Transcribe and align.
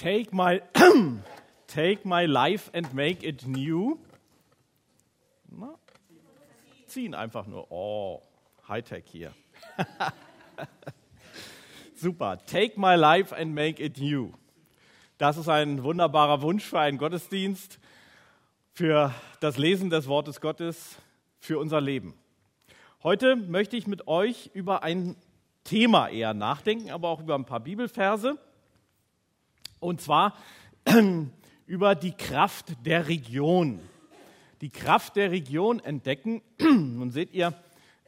Take 0.00 0.32
my, 0.32 0.62
take 1.66 2.06
my 2.06 2.24
life 2.24 2.70
and 2.72 2.94
make 2.94 3.22
it 3.22 3.46
new. 3.46 3.98
Na? 5.46 5.74
Ziehen 6.86 7.14
einfach 7.14 7.46
nur. 7.46 7.70
Oh, 7.70 8.22
Hightech 8.66 9.04
hier. 9.04 9.34
Super. 11.94 12.38
Take 12.46 12.80
my 12.80 12.94
life 12.96 13.30
and 13.30 13.54
make 13.54 13.78
it 13.78 13.98
new. 13.98 14.32
Das 15.18 15.36
ist 15.36 15.50
ein 15.50 15.84
wunderbarer 15.84 16.40
Wunsch 16.40 16.64
für 16.64 16.80
einen 16.80 16.96
Gottesdienst, 16.96 17.78
für 18.72 19.14
das 19.40 19.58
Lesen 19.58 19.90
des 19.90 20.08
Wortes 20.08 20.40
Gottes, 20.40 20.96
für 21.40 21.58
unser 21.58 21.82
Leben. 21.82 22.14
Heute 23.02 23.36
möchte 23.36 23.76
ich 23.76 23.86
mit 23.86 24.08
euch 24.08 24.50
über 24.54 24.82
ein 24.82 25.16
Thema 25.64 26.08
eher 26.08 26.32
nachdenken, 26.32 26.90
aber 26.90 27.10
auch 27.10 27.20
über 27.20 27.34
ein 27.34 27.44
paar 27.44 27.60
Bibelverse. 27.60 28.38
Und 29.80 30.00
zwar 30.00 30.34
über 31.66 31.94
die 31.94 32.12
Kraft 32.12 32.74
der 32.84 33.08
Region. 33.08 33.80
Die 34.60 34.68
Kraft 34.68 35.16
der 35.16 35.30
Region 35.30 35.80
entdecken. 35.80 36.42
Nun 36.60 37.10
seht 37.10 37.32
ihr, 37.32 37.54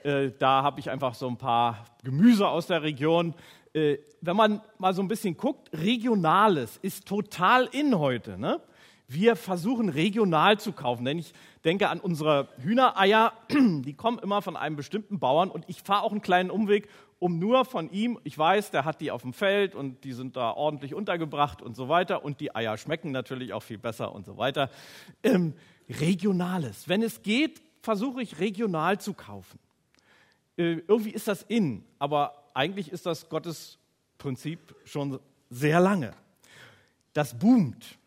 äh, 0.03 0.31
da 0.39 0.63
habe 0.63 0.81
ich 0.81 0.91
einfach 0.91 1.15
so 1.15 1.27
ein 1.27 1.39
paar 1.39 1.87
Gemüse 2.05 2.47
aus 2.47 2.67
der 2.67 2.83
Region. 2.83 3.35
Äh, 3.73 3.99
wenn 4.21 4.37
man 4.37 4.61
mal 4.79 4.93
so 4.93 5.01
ein 5.03 5.09
bisschen 5.09 5.37
guckt, 5.37 5.71
Regionales 5.73 6.77
ist 6.83 7.07
total 7.07 7.69
in 7.73 7.99
heute. 7.99 8.39
Ne? 8.39 8.61
Wir 9.09 9.35
versuchen 9.35 9.89
regional 9.89 10.59
zu 10.59 10.73
kaufen, 10.73 11.07
denn 11.07 11.19
ich 11.19 11.33
denke 11.65 11.89
an 11.89 12.01
unsere 12.01 12.49
Hühnereier, 12.59 13.33
die 13.51 13.95
kommen 13.95 14.19
immer 14.19 14.43
von 14.43 14.57
einem 14.57 14.77
bestimmten 14.77 15.19
Bauern 15.19 15.51
und 15.51 15.65
ich 15.69 15.83
fahre 15.83 16.03
auch 16.03 16.13
einen 16.13 16.23
kleinen 16.23 16.51
Umweg, 16.51 16.89
um 17.23 17.39
nur 17.39 17.65
von 17.65 17.89
ihm, 17.93 18.19
ich 18.25 18.37
weiß, 18.37 18.73
der 18.73 18.85
hat 18.85 19.01
die 19.01 19.13
auf 19.13 19.23
dem 19.23 19.33
Feld 19.33 19.77
und 19.77 20.03
die 20.03 20.13
sind 20.13 20.35
da 20.35 20.51
ordentlich 20.51 20.93
untergebracht 20.93 21.63
und 21.63 21.77
so 21.77 21.89
weiter 21.89 22.25
und 22.25 22.41
die 22.41 22.53
Eier 22.53 22.77
schmecken 22.77 23.13
natürlich 23.13 23.53
auch 23.53 23.63
viel 23.63 23.79
besser 23.79 24.13
und 24.13 24.27
so 24.27 24.39
weiter. 24.39 24.71
Ähm, 25.23 25.55
Regionales. 25.89 26.89
Wenn 26.89 27.01
es 27.01 27.23
geht, 27.23 27.63
versuche 27.81 28.23
ich 28.23 28.41
regional 28.41 29.01
zu 29.01 29.15
kaufen. 29.15 29.61
Äh, 30.57 30.83
irgendwie 30.89 31.11
ist 31.11 31.29
das 31.29 31.45
in, 31.45 31.85
aber 32.01 32.43
eigentlich 32.55 32.91
ist 32.91 33.07
das 33.07 33.29
Gottes 33.29 33.79
Prinzip 34.19 34.75
schon 34.85 35.21
sehr 35.49 35.79
lange. 35.79 36.15
Das 37.13 37.39
boomt, 37.39 37.99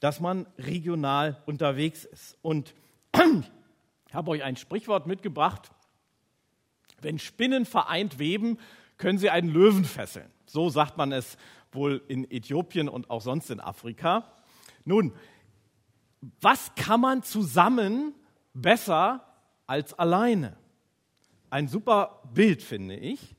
dass 0.00 0.20
man 0.20 0.46
regional 0.56 1.42
unterwegs 1.44 2.06
ist. 2.06 2.38
Und 2.40 2.74
ich 4.08 4.14
habe 4.14 4.30
euch 4.30 4.42
ein 4.42 4.56
Sprichwort 4.56 5.06
mitgebracht. 5.06 5.70
Wenn 7.04 7.18
Spinnen 7.18 7.66
vereint 7.66 8.18
weben, 8.18 8.58
können 8.96 9.18
sie 9.18 9.30
einen 9.30 9.48
Löwen 9.48 9.84
fesseln. 9.84 10.30
So 10.46 10.68
sagt 10.68 10.96
man 10.96 11.12
es 11.12 11.36
wohl 11.72 12.02
in 12.08 12.30
Äthiopien 12.30 12.88
und 12.88 13.10
auch 13.10 13.20
sonst 13.20 13.50
in 13.50 13.60
Afrika. 13.60 14.32
Nun, 14.84 15.12
was 16.40 16.74
kann 16.74 17.00
man 17.00 17.22
zusammen 17.22 18.14
besser 18.54 19.24
als 19.66 19.94
alleine? 19.94 20.56
Ein 21.50 21.68
super 21.68 22.22
Bild, 22.32 22.62
finde 22.62 22.96
ich. 22.96 23.34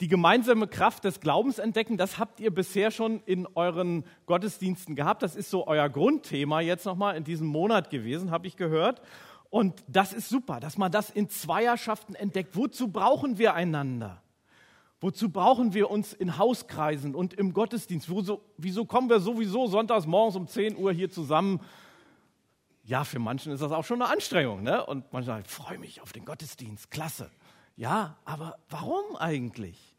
Die 0.00 0.08
gemeinsame 0.08 0.66
Kraft 0.66 1.04
des 1.04 1.20
Glaubens 1.20 1.58
entdecken, 1.58 1.96
das 1.96 2.18
habt 2.18 2.40
ihr 2.40 2.52
bisher 2.52 2.90
schon 2.90 3.22
in 3.26 3.46
euren 3.54 4.04
Gottesdiensten 4.26 4.96
gehabt. 4.96 5.22
Das 5.22 5.36
ist 5.36 5.50
so 5.50 5.66
euer 5.66 5.88
Grundthema 5.88 6.60
jetzt 6.60 6.84
nochmal 6.84 7.16
in 7.16 7.24
diesem 7.24 7.46
Monat 7.46 7.90
gewesen, 7.90 8.30
habe 8.30 8.46
ich 8.46 8.56
gehört. 8.56 9.00
Und 9.54 9.84
das 9.86 10.12
ist 10.12 10.28
super, 10.28 10.58
dass 10.58 10.78
man 10.78 10.90
das 10.90 11.10
in 11.10 11.28
Zweierschaften 11.28 12.16
entdeckt. 12.16 12.56
Wozu 12.56 12.88
brauchen 12.88 13.38
wir 13.38 13.54
einander? 13.54 14.20
Wozu 15.00 15.28
brauchen 15.28 15.74
wir 15.74 15.92
uns 15.92 16.12
in 16.12 16.38
Hauskreisen 16.38 17.14
und 17.14 17.34
im 17.34 17.52
Gottesdienst? 17.52 18.10
Wieso, 18.10 18.42
wieso 18.56 18.84
kommen 18.84 19.08
wir 19.08 19.20
sowieso 19.20 19.68
sonntags 19.68 20.06
morgens 20.06 20.34
um 20.34 20.48
10 20.48 20.76
Uhr 20.76 20.92
hier 20.92 21.08
zusammen? 21.08 21.60
Ja, 22.82 23.04
für 23.04 23.20
manchen 23.20 23.52
ist 23.52 23.60
das 23.60 23.70
auch 23.70 23.84
schon 23.84 24.02
eine 24.02 24.10
Anstrengung. 24.10 24.64
Ne? 24.64 24.84
Und 24.84 25.12
man 25.12 25.22
sagt, 25.22 25.46
ich 25.46 25.52
freue 25.52 25.78
mich 25.78 26.00
auf 26.00 26.12
den 26.12 26.24
Gottesdienst, 26.24 26.90
klasse. 26.90 27.30
Ja, 27.76 28.16
aber 28.24 28.56
warum 28.70 29.14
eigentlich? 29.14 29.94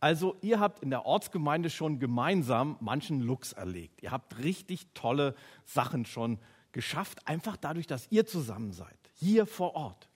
Also 0.00 0.34
ihr 0.40 0.58
habt 0.58 0.82
in 0.82 0.90
der 0.90 1.06
Ortsgemeinde 1.06 1.70
schon 1.70 2.00
gemeinsam 2.00 2.76
manchen 2.80 3.20
Lux 3.20 3.52
erlegt. 3.52 4.02
Ihr 4.02 4.10
habt 4.10 4.36
richtig 4.42 4.88
tolle 4.94 5.36
Sachen 5.64 6.06
schon 6.06 6.40
geschafft, 6.72 7.26
einfach 7.26 7.56
dadurch, 7.56 7.86
dass 7.86 8.06
ihr 8.10 8.26
zusammen 8.26 8.72
seid, 8.72 8.98
hier 9.14 9.46
vor 9.46 9.74
Ort. 9.74 10.08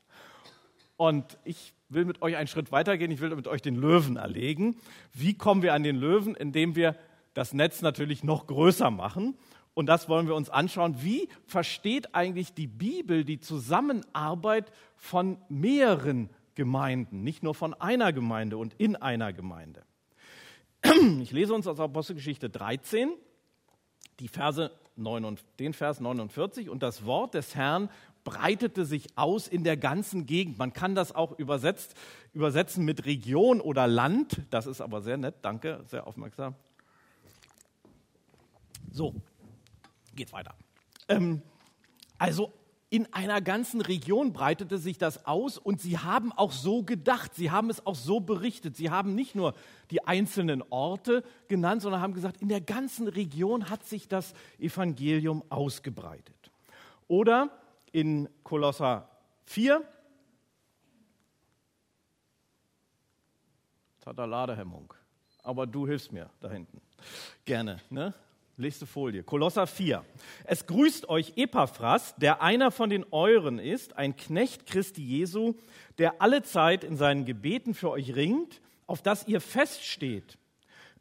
Und 0.96 1.38
ich 1.44 1.74
will 1.88 2.04
mit 2.04 2.22
euch 2.22 2.36
einen 2.36 2.48
Schritt 2.48 2.72
weitergehen, 2.72 3.10
ich 3.10 3.20
will 3.20 3.34
mit 3.34 3.46
euch 3.46 3.62
den 3.62 3.76
Löwen 3.76 4.16
erlegen. 4.16 4.76
Wie 5.12 5.34
kommen 5.34 5.62
wir 5.62 5.74
an 5.74 5.82
den 5.82 5.96
Löwen? 5.96 6.34
Indem 6.34 6.74
wir 6.74 6.96
das 7.34 7.52
Netz 7.52 7.82
natürlich 7.82 8.24
noch 8.24 8.46
größer 8.46 8.90
machen. 8.90 9.36
Und 9.74 9.86
das 9.86 10.08
wollen 10.08 10.26
wir 10.26 10.34
uns 10.34 10.48
anschauen. 10.48 11.02
Wie 11.02 11.28
versteht 11.44 12.14
eigentlich 12.14 12.54
die 12.54 12.66
Bibel 12.66 13.24
die 13.24 13.40
Zusammenarbeit 13.40 14.72
von 14.96 15.36
mehreren 15.50 16.30
Gemeinden, 16.54 17.22
nicht 17.22 17.42
nur 17.42 17.54
von 17.54 17.74
einer 17.74 18.14
Gemeinde 18.14 18.56
und 18.56 18.72
in 18.74 18.96
einer 18.96 19.34
Gemeinde? 19.34 19.84
Ich 21.20 21.30
lese 21.30 21.52
uns 21.52 21.66
aus 21.66 21.78
Apostelgeschichte 21.78 22.48
13, 22.48 23.10
die 24.20 24.28
Verse 24.28 24.70
9, 24.96 25.38
den 25.58 25.72
Vers 25.72 26.00
49. 26.00 26.68
Und 26.70 26.82
das 26.82 27.04
Wort 27.04 27.34
des 27.34 27.54
Herrn 27.54 27.90
breitete 28.24 28.84
sich 28.84 29.16
aus 29.16 29.46
in 29.46 29.62
der 29.62 29.76
ganzen 29.76 30.26
Gegend. 30.26 30.58
Man 30.58 30.72
kann 30.72 30.94
das 30.94 31.14
auch 31.14 31.38
übersetzt, 31.38 31.94
übersetzen 32.32 32.84
mit 32.84 33.06
Region 33.06 33.60
oder 33.60 33.86
Land. 33.86 34.42
Das 34.50 34.66
ist 34.66 34.80
aber 34.80 35.00
sehr 35.00 35.16
nett. 35.16 35.36
Danke, 35.42 35.84
sehr 35.86 36.06
aufmerksam. 36.06 36.54
So, 38.90 39.14
geht 40.14 40.32
weiter. 40.32 40.54
Ähm, 41.08 41.42
also 42.18 42.52
in 42.96 43.12
einer 43.12 43.42
ganzen 43.42 43.82
Region 43.82 44.32
breitete 44.32 44.78
sich 44.78 44.96
das 44.96 45.26
aus 45.26 45.58
und 45.58 45.82
sie 45.82 45.98
haben 45.98 46.32
auch 46.32 46.50
so 46.50 46.82
gedacht, 46.82 47.34
sie 47.34 47.50
haben 47.50 47.68
es 47.68 47.84
auch 47.84 47.94
so 47.94 48.20
berichtet. 48.20 48.74
Sie 48.74 48.88
haben 48.88 49.14
nicht 49.14 49.34
nur 49.34 49.52
die 49.90 50.02
einzelnen 50.06 50.62
Orte 50.70 51.22
genannt, 51.46 51.82
sondern 51.82 52.00
haben 52.00 52.14
gesagt, 52.14 52.40
in 52.40 52.48
der 52.48 52.62
ganzen 52.62 53.06
Region 53.06 53.68
hat 53.68 53.84
sich 53.84 54.08
das 54.08 54.32
Evangelium 54.58 55.44
ausgebreitet. 55.50 56.50
Oder 57.06 57.50
in 57.92 58.30
Kolosser 58.42 59.10
4, 59.44 59.82
jetzt 63.98 64.06
hat 64.06 64.16
er 64.16 64.26
Ladehemmung, 64.26 64.94
aber 65.42 65.66
du 65.66 65.86
hilfst 65.86 66.12
mir 66.12 66.30
da 66.40 66.48
hinten. 66.50 66.80
Gerne, 67.44 67.78
ne? 67.90 68.14
Nächste 68.58 68.86
Folie. 68.86 69.22
Kolosser 69.22 69.66
4. 69.66 70.02
Es 70.44 70.66
grüßt 70.66 71.10
euch 71.10 71.34
Epaphras, 71.36 72.14
der 72.16 72.40
einer 72.40 72.70
von 72.70 72.88
den 72.88 73.04
Euren 73.10 73.58
ist, 73.58 73.98
ein 73.98 74.16
Knecht 74.16 74.64
Christi 74.64 75.02
Jesu, 75.02 75.56
der 75.98 76.22
alle 76.22 76.42
Zeit 76.42 76.82
in 76.82 76.96
seinen 76.96 77.26
Gebeten 77.26 77.74
für 77.74 77.90
euch 77.90 78.16
ringt, 78.16 78.62
auf 78.86 79.02
dass 79.02 79.28
ihr 79.28 79.42
feststeht, 79.42 80.38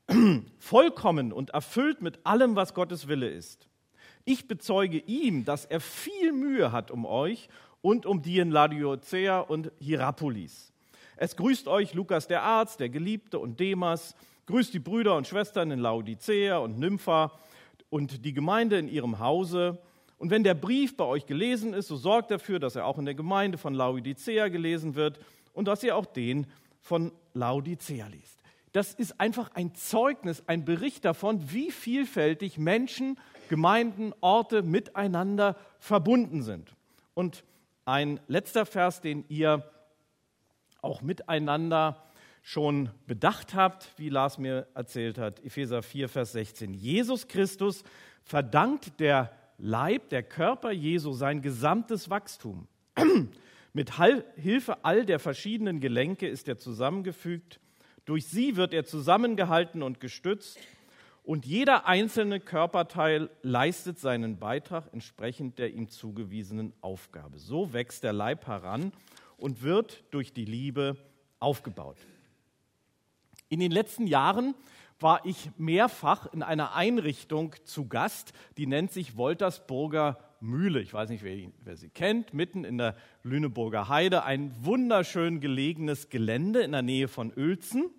vollkommen 0.59 1.31
und 1.31 1.51
erfüllt 1.51 2.01
mit 2.01 2.25
allem, 2.25 2.57
was 2.57 2.73
Gottes 2.73 3.07
Wille 3.07 3.29
ist. 3.29 3.69
Ich 4.25 4.49
bezeuge 4.49 4.97
ihm, 4.97 5.45
dass 5.45 5.63
er 5.63 5.79
viel 5.79 6.33
Mühe 6.33 6.73
hat 6.73 6.91
um 6.91 7.05
euch 7.05 7.47
und 7.81 8.05
um 8.05 8.21
die 8.21 8.39
in 8.39 8.51
Laodicea 8.51 9.39
und 9.39 9.71
Hierapolis. 9.79 10.73
Es 11.15 11.37
grüßt 11.37 11.69
euch 11.69 11.93
Lukas 11.93 12.27
der 12.27 12.43
Arzt, 12.43 12.81
der 12.81 12.89
Geliebte 12.89 13.39
und 13.39 13.61
Demas, 13.61 14.13
grüßt 14.45 14.73
die 14.73 14.79
Brüder 14.79 15.15
und 15.15 15.27
Schwestern 15.27 15.71
in 15.71 15.79
Laodicea 15.79 16.57
und 16.57 16.79
Nympha 16.79 17.31
und 17.89 18.25
die 18.25 18.33
Gemeinde 18.33 18.77
in 18.77 18.87
ihrem 18.87 19.19
Hause. 19.19 19.79
Und 20.17 20.29
wenn 20.29 20.43
der 20.43 20.53
Brief 20.53 20.95
bei 20.95 21.05
euch 21.05 21.25
gelesen 21.25 21.73
ist, 21.73 21.87
so 21.87 21.95
sorgt 21.95 22.31
dafür, 22.31 22.59
dass 22.59 22.75
er 22.75 22.85
auch 22.85 22.97
in 22.97 23.05
der 23.05 23.15
Gemeinde 23.15 23.57
von 23.57 23.73
Laodicea 23.73 24.47
gelesen 24.49 24.95
wird 24.95 25.19
und 25.53 25.67
dass 25.67 25.83
ihr 25.83 25.95
auch 25.95 26.05
den 26.05 26.47
von 26.79 27.11
Laodicea 27.33 28.07
liest. 28.07 28.39
Das 28.71 28.93
ist 28.93 29.19
einfach 29.21 29.51
ein 29.53 29.73
Zeugnis, 29.73 30.43
ein 30.47 30.65
Bericht 30.65 31.05
davon, 31.05 31.51
wie 31.51 31.71
vielfältig 31.71 32.57
Menschen, 32.57 33.17
Gemeinden, 33.49 34.13
Orte 34.21 34.63
miteinander 34.63 35.55
verbunden 35.79 36.43
sind. 36.43 36.75
Und 37.13 37.43
ein 37.85 38.19
letzter 38.27 38.65
Vers, 38.65 38.99
den 38.99 39.23
ihr 39.29 39.63
auch 40.81 41.01
miteinander 41.01 42.04
schon 42.47 42.91
bedacht 43.07 43.55
habt, 43.55 43.89
wie 43.97 44.09
Lars 44.09 44.37
mir 44.37 44.67
erzählt 44.75 45.17
hat, 45.17 45.43
Epheser 45.43 45.81
4, 45.81 46.07
Vers 46.07 46.33
16. 46.33 46.75
Jesus 46.75 47.27
Christus 47.27 47.83
verdankt 48.21 48.99
der 48.99 49.31
Leib, 49.57 50.09
der 50.09 50.21
Körper 50.21 50.69
Jesu 50.71 51.13
sein 51.13 51.41
gesamtes 51.41 52.11
Wachstum. 52.11 52.67
Mit 53.73 53.93
Hilfe 54.35 54.85
all 54.85 55.07
der 55.07 55.17
verschiedenen 55.17 55.79
Gelenke 55.79 56.27
ist 56.27 56.47
er 56.47 56.59
zusammengefügt. 56.59 57.59
Durch 58.05 58.27
sie 58.27 58.55
wird 58.55 58.75
er 58.75 58.85
zusammengehalten 58.85 59.81
und 59.81 59.99
gestützt. 59.99 60.59
Und 61.23 61.47
jeder 61.47 61.87
einzelne 61.87 62.39
Körperteil 62.39 63.31
leistet 63.41 63.97
seinen 63.97 64.37
Beitrag 64.37 64.93
entsprechend 64.93 65.57
der 65.57 65.73
ihm 65.73 65.89
zugewiesenen 65.89 66.73
Aufgabe. 66.81 67.39
So 67.39 67.73
wächst 67.73 68.03
der 68.03 68.13
Leib 68.13 68.45
heran 68.45 68.91
und 69.35 69.63
wird 69.63 70.03
durch 70.11 70.31
die 70.31 70.45
Liebe 70.45 70.95
aufgebaut. 71.39 71.97
In 73.49 73.59
den 73.59 73.71
letzten 73.71 74.07
Jahren 74.07 74.55
war 74.99 75.25
ich 75.25 75.51
mehrfach 75.57 76.31
in 76.33 76.41
einer 76.41 76.73
Einrichtung 76.73 77.55
zu 77.65 77.87
Gast, 77.87 78.33
die 78.57 78.65
nennt 78.65 78.91
sich 78.91 79.17
Woltersburger 79.17 80.17
Mühle. 80.39 80.81
Ich 80.81 80.93
weiß 80.93 81.09
nicht, 81.09 81.23
wer, 81.23 81.49
wer, 81.63 81.75
sie 81.75 81.89
kennt, 81.89 82.33
mitten 82.33 82.63
in 82.63 82.77
der 82.77 82.95
Lüneburger 83.23 83.89
Heide. 83.89 84.23
Ein 84.23 84.53
wunderschön 84.63 85.41
gelegenes 85.41 86.09
Gelände 86.09 86.61
in 86.61 86.71
der 86.71 86.81
Nähe 86.81 87.07
von 87.07 87.33
Uelzen. 87.35 87.89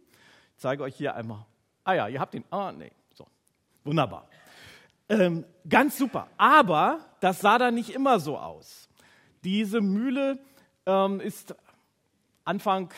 Ich 0.55 0.63
zeige 0.63 0.83
euch 0.83 0.97
hier 0.97 1.15
einmal. 1.15 1.45
Ah 1.85 1.95
ja, 1.95 2.09
ihr 2.09 2.21
habt 2.21 2.35
den. 2.35 2.45
Ah, 2.51 2.73
nee. 2.73 2.91
So. 3.15 3.27
Wunderbar. 3.85 4.29
Ähm, 5.09 5.45
ganz 5.69 5.99
super. 5.99 6.29
Aber 6.37 7.01
das 7.21 7.41
sah 7.41 7.59
da 7.59 7.71
nicht 7.71 7.91
immer 7.91 8.19
so 8.21 8.39
aus. 8.39 8.89
Diese 9.45 9.81
Mühle 9.81 10.39
ähm, 10.87 11.21
ist 11.21 11.55
Anfang, 12.47 12.91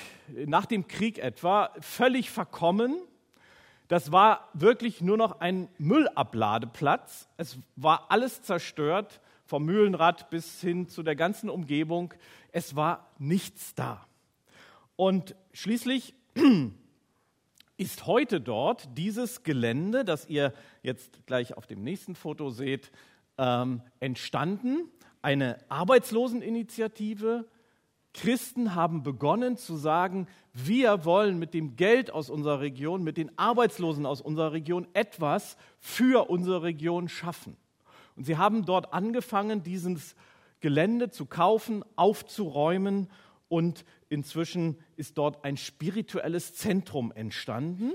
nach 0.46 0.66
dem 0.66 0.88
Krieg 0.88 1.18
etwa, 1.18 1.70
völlig 1.80 2.30
verkommen. 2.30 2.96
Das 3.88 4.12
war 4.12 4.50
wirklich 4.52 5.00
nur 5.00 5.16
noch 5.16 5.40
ein 5.40 5.68
Müllabladeplatz. 5.78 7.28
Es 7.38 7.58
war 7.74 8.10
alles 8.10 8.42
zerstört, 8.42 9.22
vom 9.46 9.64
Mühlenrad 9.64 10.28
bis 10.28 10.60
hin 10.60 10.88
zu 10.88 11.02
der 11.02 11.16
ganzen 11.16 11.48
Umgebung. 11.48 12.12
Es 12.52 12.76
war 12.76 13.10
nichts 13.18 13.74
da. 13.74 14.06
Und 14.96 15.34
schließlich 15.54 16.14
ist 17.78 18.06
heute 18.06 18.42
dort 18.42 18.98
dieses 18.98 19.44
Gelände, 19.44 20.04
das 20.04 20.26
ihr 20.26 20.52
jetzt 20.82 21.24
gleich 21.24 21.56
auf 21.56 21.66
dem 21.66 21.82
nächsten 21.82 22.14
Foto 22.14 22.50
seht, 22.50 22.92
ähm, 23.38 23.80
entstanden. 23.98 24.90
Eine 25.22 25.58
Arbeitsloseninitiative. 25.70 27.46
Christen 28.18 28.74
haben 28.74 29.04
begonnen 29.04 29.56
zu 29.56 29.76
sagen, 29.76 30.26
wir 30.52 31.04
wollen 31.04 31.38
mit 31.38 31.54
dem 31.54 31.76
Geld 31.76 32.10
aus 32.10 32.30
unserer 32.30 32.58
Region, 32.58 33.04
mit 33.04 33.16
den 33.16 33.30
Arbeitslosen 33.38 34.06
aus 34.06 34.20
unserer 34.20 34.52
Region 34.52 34.88
etwas 34.92 35.56
für 35.78 36.28
unsere 36.28 36.64
Region 36.64 37.08
schaffen. 37.08 37.56
Und 38.16 38.24
sie 38.24 38.36
haben 38.36 38.64
dort 38.64 38.92
angefangen, 38.92 39.62
dieses 39.62 40.16
Gelände 40.58 41.10
zu 41.10 41.26
kaufen, 41.26 41.84
aufzuräumen 41.94 43.08
und 43.46 43.84
inzwischen 44.08 44.78
ist 44.96 45.16
dort 45.16 45.44
ein 45.44 45.56
spirituelles 45.56 46.54
Zentrum 46.54 47.12
entstanden. 47.12 47.92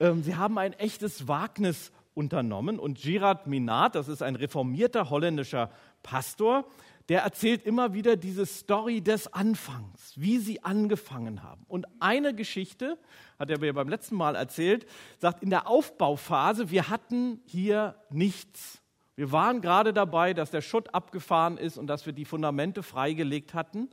Ähm, 0.00 0.24
sie 0.24 0.34
haben 0.34 0.58
ein 0.58 0.72
echtes 0.72 1.28
Wagnis 1.28 1.92
unternommen 2.14 2.80
und 2.80 3.00
Gerard 3.00 3.46
Minat, 3.46 3.94
das 3.94 4.08
ist 4.08 4.24
ein 4.24 4.34
reformierter 4.34 5.08
holländischer 5.08 5.70
Pastor, 6.02 6.66
der 7.08 7.22
erzählt 7.22 7.64
immer 7.64 7.94
wieder 7.94 8.16
diese 8.16 8.46
Story 8.46 9.00
des 9.00 9.32
Anfangs, 9.32 10.12
wie 10.16 10.38
sie 10.38 10.62
angefangen 10.62 11.42
haben. 11.42 11.64
Und 11.68 11.86
eine 12.00 12.34
Geschichte, 12.34 12.98
hat 13.38 13.50
er 13.50 13.58
mir 13.58 13.72
beim 13.72 13.88
letzten 13.88 14.16
Mal 14.16 14.36
erzählt, 14.36 14.86
sagt, 15.18 15.42
in 15.42 15.50
der 15.50 15.66
Aufbauphase, 15.66 16.70
wir 16.70 16.88
hatten 16.88 17.40
hier 17.46 17.96
nichts. 18.10 18.80
Wir 19.16 19.32
waren 19.32 19.60
gerade 19.60 19.92
dabei, 19.92 20.32
dass 20.32 20.50
der 20.50 20.62
Schutt 20.62 20.94
abgefahren 20.94 21.58
ist 21.58 21.76
und 21.76 21.86
dass 21.86 22.06
wir 22.06 22.12
die 22.12 22.24
Fundamente 22.24 22.82
freigelegt 22.82 23.52
hatten. 23.52 23.90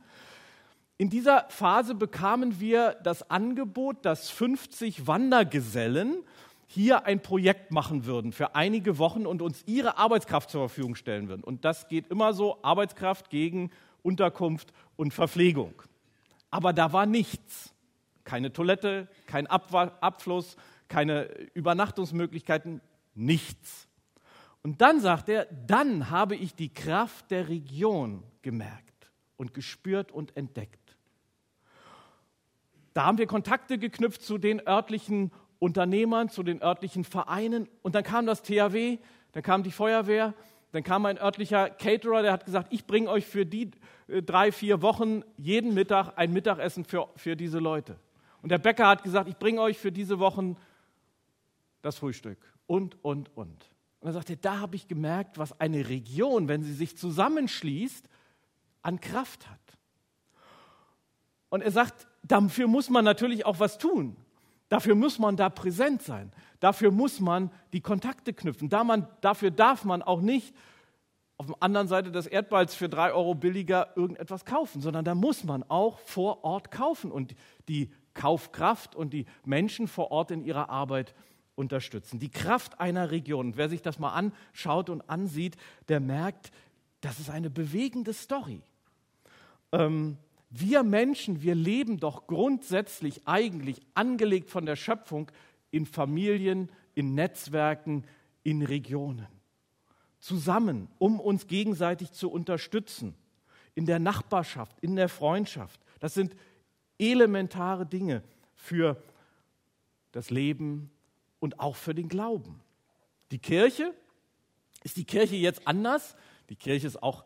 In 0.97 1.09
dieser 1.09 1.45
Phase 1.49 1.95
bekamen 1.95 2.59
wir 2.59 2.97
das 3.03 3.29
Angebot, 3.29 4.05
dass 4.05 4.29
50 4.29 5.07
Wandergesellen 5.07 6.23
hier 6.71 7.07
ein 7.07 7.19
Projekt 7.19 7.71
machen 7.71 8.05
würden 8.05 8.31
für 8.31 8.53
einige 8.53 8.99
Wochen 8.99 9.25
und 9.25 9.41
uns 9.41 9.63
ihre 9.65 9.97
Arbeitskraft 9.97 10.51
zur 10.51 10.69
Verfügung 10.69 10.93
stellen 10.93 11.27
würden. 11.27 11.43
Und 11.43 11.65
das 11.65 11.87
geht 11.87 12.07
immer 12.09 12.31
so, 12.31 12.59
Arbeitskraft 12.61 13.31
gegen 13.31 13.71
Unterkunft 14.03 14.71
und 14.95 15.11
Verpflegung. 15.11 15.81
Aber 16.51 16.71
da 16.71 16.93
war 16.93 17.07
nichts. 17.07 17.73
Keine 18.23 18.53
Toilette, 18.53 19.07
kein 19.25 19.47
Abfluss, 19.47 20.57
keine 20.87 21.23
Übernachtungsmöglichkeiten, 21.55 22.81
nichts. 23.15 23.87
Und 24.61 24.79
dann 24.81 25.01
sagt 25.01 25.27
er, 25.29 25.45
dann 25.45 26.11
habe 26.11 26.35
ich 26.35 26.53
die 26.53 26.71
Kraft 26.71 27.31
der 27.31 27.49
Region 27.49 28.21
gemerkt 28.43 29.09
und 29.37 29.55
gespürt 29.55 30.11
und 30.11 30.37
entdeckt. 30.37 30.95
Da 32.93 33.05
haben 33.05 33.17
wir 33.17 33.25
Kontakte 33.25 33.79
geknüpft 33.79 34.21
zu 34.21 34.37
den 34.37 34.67
örtlichen 34.67 35.31
Unternehmern, 35.59 36.29
zu 36.29 36.43
den 36.43 36.61
örtlichen 36.61 37.03
Vereinen. 37.03 37.67
Und 37.81 37.95
dann 37.95 38.03
kam 38.03 38.25
das 38.25 38.41
THW, 38.41 38.97
dann 39.33 39.43
kam 39.43 39.63
die 39.63 39.71
Feuerwehr, 39.71 40.33
dann 40.71 40.83
kam 40.83 41.05
ein 41.05 41.17
örtlicher 41.17 41.69
Caterer, 41.69 42.21
der 42.21 42.31
hat 42.31 42.45
gesagt, 42.45 42.67
ich 42.71 42.85
bringe 42.85 43.09
euch 43.09 43.25
für 43.25 43.45
die 43.45 43.71
äh, 44.07 44.21
drei, 44.21 44.51
vier 44.51 44.81
Wochen 44.81 45.23
jeden 45.37 45.73
Mittag 45.73 46.13
ein 46.15 46.31
Mittagessen 46.31 46.85
für, 46.85 47.09
für 47.15 47.35
diese 47.35 47.59
Leute. 47.59 47.97
Und 48.41 48.49
der 48.51 48.57
Bäcker 48.57 48.87
hat 48.87 49.03
gesagt, 49.03 49.27
ich 49.27 49.37
bringe 49.37 49.61
euch 49.61 49.77
für 49.77 49.91
diese 49.91 50.19
Wochen 50.19 50.55
das 51.81 51.97
Frühstück 51.97 52.37
und, 52.67 53.03
und, 53.03 53.35
und. 53.35 53.69
Und 53.99 54.15
er, 54.15 54.35
da 54.37 54.59
habe 54.59 54.75
ich 54.75 54.87
gemerkt, 54.87 55.37
was 55.37 55.59
eine 55.59 55.89
Region, 55.89 56.47
wenn 56.47 56.63
sie 56.63 56.73
sich 56.73 56.97
zusammenschließt, 56.97 58.07
an 58.81 59.01
Kraft 59.01 59.49
hat. 59.49 59.59
Und 61.49 61.61
er 61.61 61.71
sagt, 61.71 62.07
dafür 62.23 62.67
muss 62.67 62.89
man 62.89 63.03
natürlich 63.03 63.45
auch 63.45 63.59
was 63.59 63.77
tun. 63.77 64.15
Dafür 64.69 64.95
muss 64.95 65.19
man 65.19 65.35
da 65.35 65.49
präsent 65.49 66.03
sein. 66.03 66.31
Dafür 66.59 66.91
muss 66.91 67.19
man 67.19 67.51
die 67.73 67.81
Kontakte 67.81 68.33
knüpfen. 68.33 68.69
Da 68.69 68.83
man, 68.83 69.07
dafür 69.21 69.51
darf 69.51 69.83
man 69.83 70.01
auch 70.01 70.21
nicht 70.21 70.55
auf 71.37 71.47
der 71.47 71.55
anderen 71.61 71.87
Seite 71.87 72.11
des 72.11 72.27
Erdballs 72.27 72.75
für 72.75 72.89
drei 72.89 73.13
Euro 73.13 73.33
billiger 73.33 73.95
irgendetwas 73.95 74.45
kaufen, 74.45 74.81
sondern 74.81 75.05
da 75.05 75.15
muss 75.15 75.43
man 75.43 75.63
auch 75.63 75.97
vor 75.99 76.43
Ort 76.43 76.69
kaufen 76.69 77.11
und 77.11 77.33
die 77.67 77.89
Kaufkraft 78.13 78.95
und 78.95 79.13
die 79.13 79.25
Menschen 79.45 79.87
vor 79.87 80.11
Ort 80.11 80.31
in 80.31 80.43
ihrer 80.43 80.69
Arbeit 80.69 81.15
unterstützen. 81.55 82.19
Die 82.19 82.29
Kraft 82.29 82.79
einer 82.79 83.11
Region. 83.11 83.47
Und 83.47 83.57
wer 83.57 83.69
sich 83.69 83.81
das 83.81 83.99
mal 83.99 84.11
anschaut 84.11 84.89
und 84.89 85.09
ansieht, 85.09 85.55
der 85.87 85.99
merkt, 85.99 86.51
das 87.01 87.19
ist 87.19 87.29
eine 87.29 87.49
bewegende 87.49 88.13
Story. 88.13 88.61
Ähm, 89.71 90.17
wir 90.49 90.83
Menschen, 90.83 91.41
wir 91.41 91.55
leben 91.55 91.99
doch 91.99 92.25
grundsätzlich 92.25 93.21
eigentlich 93.25 93.81
angelegt 93.93 94.49
von 94.49 94.65
der 94.65 94.75
Schöpfung 94.75 95.31
in 95.71 95.85
Familien, 95.85 96.71
in 96.95 97.13
Netzwerken, 97.13 98.03
in 98.43 98.63
Regionen. 98.63 99.27
Zusammen, 100.19 100.89
um 100.97 101.19
uns 101.19 101.47
gegenseitig 101.47 102.11
zu 102.11 102.31
unterstützen. 102.31 103.15
In 103.75 103.85
der 103.85 103.99
Nachbarschaft, 103.99 104.79
in 104.81 104.95
der 104.95 105.07
Freundschaft. 105.07 105.79
Das 105.99 106.13
sind 106.13 106.35
elementare 106.97 107.85
Dinge 107.85 108.23
für 108.55 109.01
das 110.11 110.31
Leben 110.31 110.89
und 111.39 111.59
auch 111.59 111.75
für 111.75 111.93
den 111.93 112.09
Glauben. 112.09 112.59
Die 113.31 113.39
Kirche, 113.39 113.93
ist 114.83 114.97
die 114.97 115.05
Kirche 115.05 115.35
jetzt 115.35 115.67
anders? 115.67 116.15
Die 116.49 116.55
Kirche 116.55 116.87
ist 116.87 117.01
auch 117.01 117.25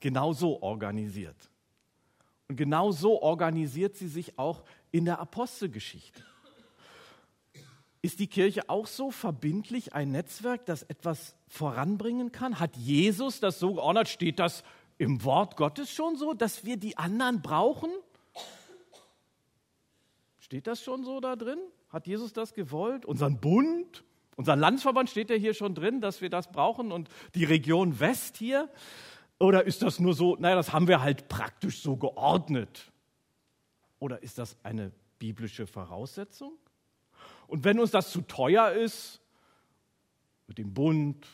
genauso 0.00 0.62
organisiert. 0.62 1.51
Und 2.48 2.56
genau 2.56 2.92
so 2.92 3.22
organisiert 3.22 3.96
sie 3.96 4.08
sich 4.08 4.38
auch 4.38 4.64
in 4.90 5.04
der 5.04 5.20
Apostelgeschichte. 5.20 6.22
Ist 8.02 8.18
die 8.18 8.26
Kirche 8.26 8.68
auch 8.68 8.88
so 8.88 9.12
verbindlich 9.12 9.94
ein 9.94 10.10
Netzwerk, 10.10 10.66
das 10.66 10.82
etwas 10.82 11.36
voranbringen 11.46 12.32
kann? 12.32 12.58
Hat 12.58 12.76
Jesus 12.76 13.38
das 13.38 13.60
so 13.60 13.74
geordnet? 13.74 14.08
Steht 14.08 14.40
das 14.40 14.64
im 14.98 15.24
Wort 15.24 15.56
Gottes 15.56 15.90
schon 15.90 16.16
so, 16.16 16.34
dass 16.34 16.64
wir 16.64 16.76
die 16.76 16.98
anderen 16.98 17.42
brauchen? 17.42 17.90
Steht 20.40 20.66
das 20.66 20.82
schon 20.82 21.04
so 21.04 21.20
da 21.20 21.36
drin? 21.36 21.58
Hat 21.90 22.08
Jesus 22.08 22.32
das 22.32 22.54
gewollt? 22.54 23.06
Unseren 23.06 23.38
Bund? 23.38 24.02
Unser 24.34 24.56
Landsverband 24.56 25.08
steht 25.08 25.30
ja 25.30 25.36
hier 25.36 25.54
schon 25.54 25.74
drin, 25.74 26.00
dass 26.00 26.20
wir 26.20 26.30
das 26.30 26.50
brauchen 26.50 26.90
und 26.90 27.08
die 27.34 27.44
Region 27.44 28.00
West 28.00 28.36
hier. 28.36 28.68
Oder 29.42 29.64
ist 29.64 29.82
das 29.82 29.98
nur 29.98 30.14
so, 30.14 30.36
naja, 30.36 30.54
das 30.54 30.72
haben 30.72 30.86
wir 30.86 31.02
halt 31.02 31.26
praktisch 31.26 31.82
so 31.82 31.96
geordnet? 31.96 32.92
Oder 33.98 34.22
ist 34.22 34.38
das 34.38 34.56
eine 34.62 34.92
biblische 35.18 35.66
Voraussetzung? 35.66 36.52
Und 37.48 37.64
wenn 37.64 37.80
uns 37.80 37.90
das 37.90 38.12
zu 38.12 38.20
teuer 38.20 38.70
ist, 38.70 39.20
mit 40.46 40.58
dem 40.58 40.72
Bund, 40.72 41.26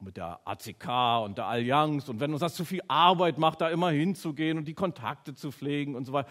mit 0.00 0.16
der 0.16 0.40
ACK 0.46 1.26
und 1.26 1.36
der 1.36 1.44
Allianz, 1.44 2.08
und 2.08 2.18
wenn 2.18 2.32
uns 2.32 2.40
das 2.40 2.54
zu 2.54 2.64
viel 2.64 2.80
Arbeit 2.88 3.36
macht, 3.36 3.60
da 3.60 3.68
immer 3.68 3.90
hinzugehen 3.90 4.56
und 4.56 4.64
die 4.64 4.72
Kontakte 4.72 5.34
zu 5.34 5.52
pflegen 5.52 5.96
und 5.96 6.06
so 6.06 6.14
weiter, 6.14 6.30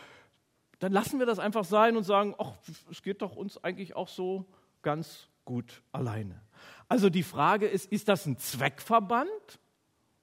dann 0.80 0.92
lassen 0.92 1.20
wir 1.20 1.28
das 1.28 1.38
einfach 1.38 1.64
sein 1.64 1.96
und 1.96 2.06
sagen, 2.06 2.34
ach, 2.40 2.54
es 2.90 3.04
geht 3.04 3.22
doch 3.22 3.36
uns 3.36 3.64
eigentlich 3.64 3.96
auch 3.96 4.08
so 4.08 4.48
ganz 4.82 5.28
gut 5.46 5.84
alleine. 5.92 6.42
Also 6.90 7.12
die 7.12 7.22
Frage 7.22 7.68
ist, 7.68 7.92
ist 7.92 8.08
das 8.08 8.26
ein 8.26 8.40
Zweckverband 8.40 9.60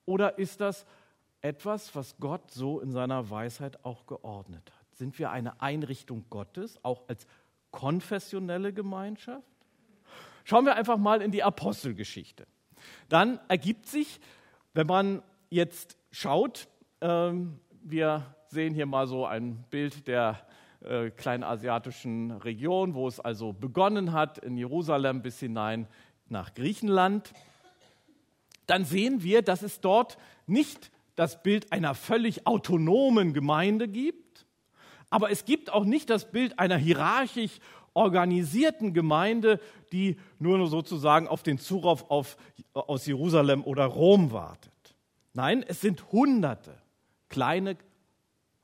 oder 0.06 0.38
ist 0.38 0.60
das 0.60 0.86
etwas, 1.40 1.94
was 1.94 2.16
Gott 2.18 2.50
so 2.50 2.80
in 2.80 2.92
seiner 2.92 3.30
Weisheit 3.30 3.84
auch 3.84 4.06
geordnet 4.06 4.70
hat? 4.76 4.96
Sind 4.96 5.18
wir 5.18 5.30
eine 5.30 5.60
Einrichtung 5.60 6.24
Gottes, 6.30 6.78
auch 6.84 7.08
als 7.08 7.26
konfessionelle 7.70 8.72
Gemeinschaft? 8.72 9.46
Schauen 10.44 10.64
wir 10.64 10.76
einfach 10.76 10.98
mal 10.98 11.22
in 11.22 11.30
die 11.30 11.42
Apostelgeschichte. 11.42 12.46
Dann 13.08 13.38
ergibt 13.48 13.86
sich, 13.86 14.20
wenn 14.74 14.86
man 14.86 15.22
jetzt 15.48 15.96
schaut, 16.10 16.68
ähm, 17.00 17.60
wir 17.82 18.34
sehen 18.48 18.74
hier 18.74 18.86
mal 18.86 19.06
so 19.06 19.26
ein 19.26 19.64
Bild 19.70 20.06
der 20.06 20.44
äh, 20.82 21.10
kleinasiatischen 21.10 22.30
Region, 22.32 22.94
wo 22.94 23.06
es 23.06 23.20
also 23.20 23.52
begonnen 23.52 24.12
hat, 24.12 24.38
in 24.38 24.56
Jerusalem 24.56 25.22
bis 25.22 25.38
hinein 25.38 25.86
nach 26.28 26.54
Griechenland, 26.54 27.32
dann 28.70 28.84
sehen 28.84 29.22
wir, 29.22 29.42
dass 29.42 29.62
es 29.62 29.80
dort 29.80 30.16
nicht 30.46 30.90
das 31.16 31.42
Bild 31.42 31.72
einer 31.72 31.94
völlig 31.94 32.46
autonomen 32.46 33.32
Gemeinde 33.32 33.88
gibt, 33.88 34.46
aber 35.10 35.30
es 35.30 35.44
gibt 35.44 35.72
auch 35.72 35.84
nicht 35.84 36.08
das 36.08 36.30
Bild 36.30 36.58
einer 36.58 36.76
hierarchisch 36.76 37.58
organisierten 37.94 38.94
Gemeinde, 38.94 39.60
die 39.92 40.16
nur 40.38 40.64
sozusagen 40.68 41.26
auf 41.26 41.42
den 41.42 41.58
Zurauf 41.58 42.10
auf, 42.10 42.36
aus 42.72 43.06
Jerusalem 43.06 43.64
oder 43.64 43.86
Rom 43.86 44.30
wartet. 44.30 44.72
Nein, 45.32 45.64
es 45.66 45.80
sind 45.80 46.12
Hunderte 46.12 46.80
kleine 47.28 47.76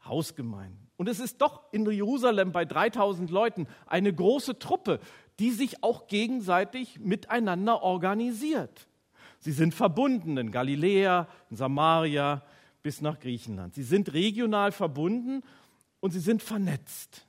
Hausgemeinden. 0.04 0.86
Und 0.96 1.08
es 1.08 1.20
ist 1.20 1.42
doch 1.42 1.64
in 1.72 1.90
Jerusalem 1.90 2.52
bei 2.52 2.64
3000 2.64 3.30
Leuten 3.30 3.66
eine 3.86 4.12
große 4.12 4.58
Truppe, 4.58 5.00
die 5.38 5.50
sich 5.50 5.82
auch 5.82 6.06
gegenseitig 6.06 7.00
miteinander 7.00 7.82
organisiert. 7.82 8.88
Sie 9.46 9.52
sind 9.52 9.74
verbunden 9.74 10.38
in 10.38 10.50
Galiläa, 10.50 11.28
in 11.50 11.56
Samaria 11.56 12.42
bis 12.82 13.00
nach 13.00 13.20
Griechenland. 13.20 13.76
Sie 13.76 13.84
sind 13.84 14.12
regional 14.12 14.72
verbunden 14.72 15.44
und 16.00 16.10
sie 16.10 16.18
sind 16.18 16.42
vernetzt. 16.42 17.24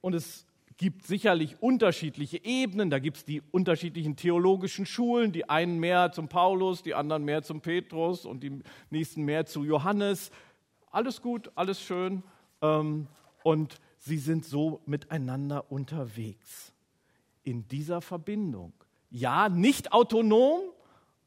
Und 0.00 0.14
es 0.14 0.46
gibt 0.78 1.04
sicherlich 1.04 1.60
unterschiedliche 1.60 2.42
Ebenen. 2.42 2.88
Da 2.88 3.00
gibt 3.00 3.18
es 3.18 3.26
die 3.26 3.42
unterschiedlichen 3.50 4.16
theologischen 4.16 4.86
Schulen, 4.86 5.30
die 5.30 5.50
einen 5.50 5.78
mehr 5.78 6.10
zum 6.10 6.26
Paulus, 6.26 6.82
die 6.82 6.94
anderen 6.94 7.26
mehr 7.26 7.42
zum 7.42 7.60
Petrus 7.60 8.24
und 8.24 8.42
die 8.42 8.62
nächsten 8.88 9.24
mehr 9.24 9.44
zu 9.44 9.62
Johannes. 9.62 10.30
Alles 10.90 11.20
gut, 11.20 11.52
alles 11.54 11.82
schön. 11.82 12.22
Ähm, 12.62 13.08
und 13.42 13.78
sie 13.98 14.16
sind 14.16 14.46
so 14.46 14.80
miteinander 14.86 15.70
unterwegs 15.70 16.72
in 17.42 17.68
dieser 17.68 18.00
Verbindung. 18.00 18.72
Ja, 19.12 19.50
nicht 19.50 19.92
autonom, 19.92 20.60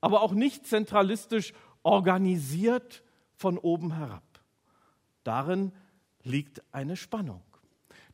aber 0.01 0.21
auch 0.21 0.33
nicht 0.33 0.65
zentralistisch 0.65 1.53
organisiert 1.83 3.03
von 3.35 3.59
oben 3.59 3.95
herab. 3.95 4.23
Darin 5.23 5.71
liegt 6.23 6.63
eine 6.73 6.97
Spannung. 6.97 7.43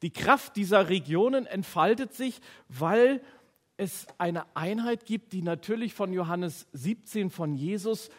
Die 0.01 0.11
Kraft 0.11 0.57
dieser 0.57 0.89
Regionen 0.89 1.45
entfaltet 1.45 2.13
sich, 2.13 2.41
weil 2.67 3.21
es 3.77 4.07
eine 4.17 4.45
Einheit 4.57 5.05
gibt, 5.05 5.31
die 5.31 5.41
natürlich 5.41 5.93
von 5.93 6.11
Johannes 6.11 6.67
17 6.73 7.29
von 7.29 7.55
Jesus 7.55 8.09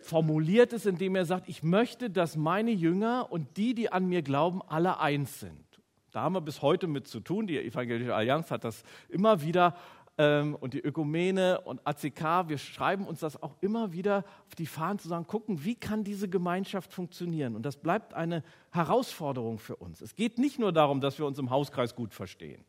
formuliert 0.00 0.72
ist, 0.72 0.86
indem 0.86 1.14
er 1.14 1.24
sagt, 1.24 1.48
ich 1.48 1.62
möchte, 1.62 2.10
dass 2.10 2.36
meine 2.36 2.72
Jünger 2.72 3.30
und 3.30 3.56
die, 3.56 3.74
die 3.74 3.92
an 3.92 4.06
mir 4.06 4.22
glauben, 4.22 4.60
alle 4.66 4.98
eins 4.98 5.38
sind. 5.38 5.67
Da 6.12 6.22
haben 6.22 6.34
wir 6.34 6.40
bis 6.40 6.62
heute 6.62 6.86
mit 6.86 7.06
zu 7.06 7.20
tun. 7.20 7.46
Die 7.46 7.58
Evangelische 7.58 8.14
Allianz 8.14 8.50
hat 8.50 8.64
das 8.64 8.82
immer 9.08 9.42
wieder 9.42 9.76
ähm, 10.18 10.56
und 10.56 10.74
die 10.74 10.80
Ökumene 10.80 11.60
und 11.60 11.80
ACK, 11.86 12.48
wir 12.48 12.58
schreiben 12.58 13.06
uns 13.06 13.20
das 13.20 13.40
auch 13.40 13.54
immer 13.60 13.92
wieder 13.92 14.24
auf 14.48 14.54
die 14.56 14.66
Fahnen 14.66 14.98
zu 14.98 15.08
sagen, 15.08 15.26
gucken, 15.26 15.64
wie 15.64 15.76
kann 15.76 16.02
diese 16.02 16.28
Gemeinschaft 16.28 16.92
funktionieren? 16.92 17.54
Und 17.54 17.62
das 17.62 17.76
bleibt 17.76 18.14
eine 18.14 18.42
Herausforderung 18.70 19.58
für 19.58 19.76
uns. 19.76 20.00
Es 20.00 20.16
geht 20.16 20.38
nicht 20.38 20.58
nur 20.58 20.72
darum, 20.72 21.00
dass 21.00 21.18
wir 21.18 21.26
uns 21.26 21.38
im 21.38 21.50
Hauskreis 21.50 21.94
gut 21.94 22.12
verstehen. 22.12 22.64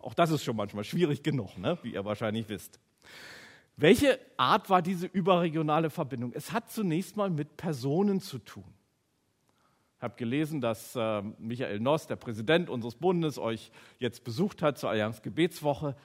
Auch 0.00 0.14
das 0.14 0.30
ist 0.30 0.44
schon 0.44 0.56
manchmal 0.56 0.84
schwierig 0.84 1.22
genug, 1.22 1.56
ne? 1.56 1.78
wie 1.82 1.94
ihr 1.94 2.04
wahrscheinlich 2.04 2.48
wisst. 2.48 2.80
Welche 3.76 4.18
Art 4.36 4.68
war 4.70 4.82
diese 4.82 5.06
überregionale 5.06 5.90
Verbindung? 5.90 6.32
Es 6.34 6.52
hat 6.52 6.70
zunächst 6.70 7.16
mal 7.16 7.30
mit 7.30 7.56
Personen 7.56 8.20
zu 8.20 8.38
tun. 8.38 8.64
Ich 9.98 10.02
habe 10.04 10.14
gelesen, 10.14 10.60
dass 10.60 10.94
äh, 10.94 11.22
Michael 11.40 11.80
Noss, 11.80 12.06
der 12.06 12.14
Präsident 12.14 12.70
unseres 12.70 12.94
Bundes, 12.94 13.36
euch 13.36 13.72
jetzt 13.98 14.22
besucht 14.22 14.62
hat 14.62 14.78
zur 14.78 14.90
Allianz 14.90 15.22
Gebetswoche 15.22 15.96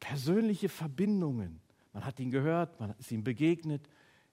persönliche 0.00 0.68
Verbindungen. 0.68 1.60
Man 1.92 2.04
hat 2.04 2.18
ihn 2.18 2.32
gehört, 2.32 2.80
man 2.80 2.92
ist 2.98 3.12
ihm 3.12 3.22
begegnet. 3.22 3.88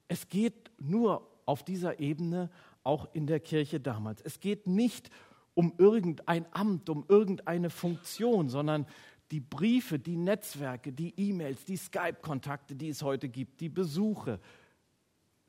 Es 0.08 0.30
geht 0.30 0.72
nur 0.80 1.30
auf 1.46 1.64
dieser 1.64 2.00
Ebene 2.00 2.50
auch 2.84 3.08
in 3.14 3.28
der 3.28 3.40
Kirche 3.40 3.80
damals. 3.80 4.20
Es 4.22 4.40
geht 4.40 4.66
nicht 4.66 5.12
um 5.54 5.76
irgendein 5.78 6.48
Amt, 6.52 6.90
um 6.90 7.06
irgendeine 7.08 7.70
Funktion, 7.70 8.50
sondern 8.50 8.88
die 9.30 9.42
Briefe, 9.42 10.00
die 10.00 10.18
Netzwerke, 10.18 10.92
die 10.92 11.14
E-Mails, 11.18 11.66
die 11.66 11.78
Skype-Kontakte, 11.78 12.76
die 12.76 12.90
es 12.90 13.04
heute 13.04 13.30
gibt, 13.30 13.62
die 13.62 13.70
Besuche. 13.70 14.40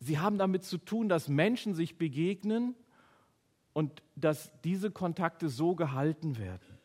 Sie 0.00 0.18
haben 0.18 0.36
damit 0.36 0.64
zu 0.64 0.76
tun, 0.76 1.08
dass 1.08 1.28
Menschen 1.28 1.74
sich 1.74 1.96
begegnen 1.96 2.74
und 3.78 4.02
dass 4.16 4.50
diese 4.62 4.90
Kontakte 4.90 5.48
so 5.48 5.76
gehalten 5.76 6.36
werden. 6.36 6.78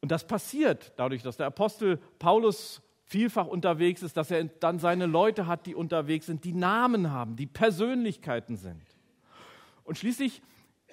Und 0.00 0.12
das 0.12 0.24
passiert 0.24 0.92
dadurch, 0.94 1.24
dass 1.24 1.36
der 1.36 1.46
Apostel 1.46 1.96
Paulus 2.20 2.80
vielfach 3.02 3.48
unterwegs 3.48 4.04
ist, 4.04 4.16
dass 4.16 4.30
er 4.30 4.44
dann 4.44 4.78
seine 4.78 5.06
Leute 5.06 5.48
hat, 5.48 5.66
die 5.66 5.74
unterwegs 5.74 6.26
sind, 6.26 6.44
die 6.44 6.52
Namen 6.52 7.10
haben, 7.10 7.34
die 7.34 7.48
Persönlichkeiten 7.48 8.56
sind. 8.56 8.84
Und 9.82 9.98
schließlich 9.98 10.42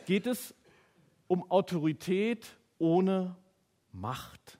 geht 0.08 0.26
es 0.26 0.56
um 1.28 1.52
Autorität 1.52 2.58
ohne 2.80 3.36
Macht, 3.92 4.58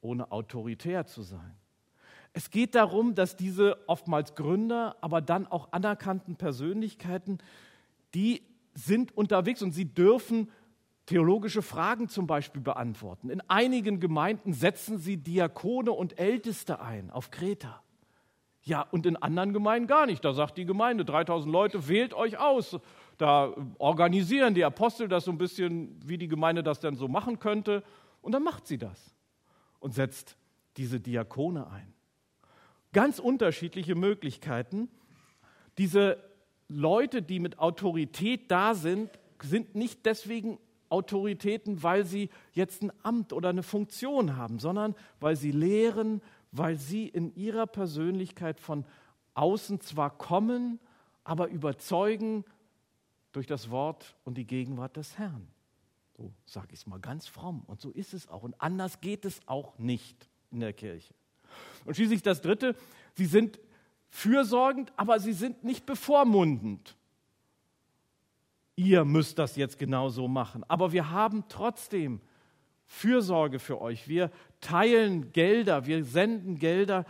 ohne 0.00 0.32
autoritär 0.32 1.06
zu 1.06 1.22
sein. 1.22 1.54
Es 2.32 2.50
geht 2.50 2.74
darum, 2.74 3.14
dass 3.14 3.36
diese 3.36 3.88
oftmals 3.88 4.34
Gründer, 4.34 4.96
aber 5.02 5.20
dann 5.20 5.46
auch 5.46 5.70
anerkannten 5.70 6.34
Persönlichkeiten, 6.34 7.38
die 8.14 8.42
sind 8.74 9.16
unterwegs 9.16 9.62
und 9.62 9.72
sie 9.72 9.86
dürfen 9.86 10.50
theologische 11.06 11.62
Fragen 11.62 12.08
zum 12.08 12.26
Beispiel 12.26 12.60
beantworten. 12.60 13.30
In 13.30 13.40
einigen 13.48 13.98
Gemeinden 13.98 14.52
setzen 14.52 14.98
sie 14.98 15.16
Diakone 15.16 15.90
und 15.90 16.18
Älteste 16.18 16.80
ein 16.80 17.10
auf 17.10 17.30
Kreta. 17.30 17.82
Ja, 18.62 18.82
und 18.82 19.06
in 19.06 19.16
anderen 19.16 19.54
Gemeinden 19.54 19.88
gar 19.88 20.04
nicht. 20.04 20.22
Da 20.22 20.34
sagt 20.34 20.58
die 20.58 20.66
Gemeinde, 20.66 21.06
3000 21.06 21.50
Leute, 21.50 21.88
wählt 21.88 22.12
euch 22.12 22.38
aus. 22.38 22.78
Da 23.16 23.54
organisieren 23.78 24.54
die 24.54 24.64
Apostel 24.64 25.08
das 25.08 25.24
so 25.24 25.30
ein 25.30 25.38
bisschen, 25.38 25.98
wie 26.04 26.18
die 26.18 26.28
Gemeinde 26.28 26.62
das 26.62 26.78
denn 26.80 26.94
so 26.94 27.08
machen 27.08 27.38
könnte. 27.38 27.82
Und 28.20 28.32
dann 28.32 28.42
macht 28.42 28.66
sie 28.66 28.76
das 28.76 29.14
und 29.80 29.94
setzt 29.94 30.36
diese 30.76 31.00
Diakone 31.00 31.68
ein. 31.70 31.94
Ganz 32.92 33.18
unterschiedliche 33.18 33.94
Möglichkeiten. 33.94 34.90
Diese 35.78 36.27
Leute, 36.68 37.22
die 37.22 37.40
mit 37.40 37.58
Autorität 37.58 38.50
da 38.50 38.74
sind, 38.74 39.10
sind 39.42 39.74
nicht 39.74 40.04
deswegen 40.04 40.58
Autoritäten, 40.90 41.82
weil 41.82 42.04
sie 42.04 42.30
jetzt 42.52 42.82
ein 42.82 42.92
Amt 43.02 43.32
oder 43.32 43.50
eine 43.50 43.62
Funktion 43.62 44.36
haben, 44.36 44.58
sondern 44.58 44.94
weil 45.20 45.36
sie 45.36 45.50
lehren, 45.50 46.22
weil 46.52 46.76
sie 46.76 47.08
in 47.08 47.34
ihrer 47.34 47.66
Persönlichkeit 47.66 48.60
von 48.60 48.84
außen 49.34 49.80
zwar 49.80 50.16
kommen, 50.16 50.80
aber 51.24 51.48
überzeugen 51.48 52.44
durch 53.32 53.46
das 53.46 53.70
Wort 53.70 54.16
und 54.24 54.38
die 54.38 54.46
Gegenwart 54.46 54.96
des 54.96 55.18
Herrn. 55.18 55.48
So 56.16 56.32
sage 56.46 56.68
ich 56.72 56.80
es 56.80 56.86
mal 56.86 56.98
ganz 56.98 57.26
fromm. 57.26 57.62
Und 57.66 57.80
so 57.80 57.90
ist 57.90 58.14
es 58.14 58.28
auch. 58.28 58.42
Und 58.42 58.60
anders 58.60 59.00
geht 59.00 59.24
es 59.24 59.40
auch 59.46 59.78
nicht 59.78 60.28
in 60.50 60.60
der 60.60 60.72
Kirche. 60.72 61.14
Und 61.84 61.94
schließlich 61.94 62.22
das 62.22 62.40
Dritte, 62.40 62.74
sie 63.14 63.26
sind 63.26 63.60
fürsorgend, 64.08 64.92
aber 64.96 65.20
sie 65.20 65.32
sind 65.32 65.64
nicht 65.64 65.86
bevormundend 65.86 66.96
ihr 68.78 69.04
müsst 69.04 69.40
das 69.40 69.56
jetzt 69.56 69.76
genau 69.76 70.08
so 70.08 70.28
machen. 70.28 70.64
Aber 70.68 70.92
wir 70.92 71.10
haben 71.10 71.44
trotzdem 71.48 72.20
Fürsorge 72.86 73.58
für 73.58 73.80
euch. 73.80 74.06
Wir 74.06 74.30
teilen 74.60 75.32
Gelder, 75.32 75.86
wir 75.86 76.04
senden 76.04 76.60
Gelder, 76.60 77.04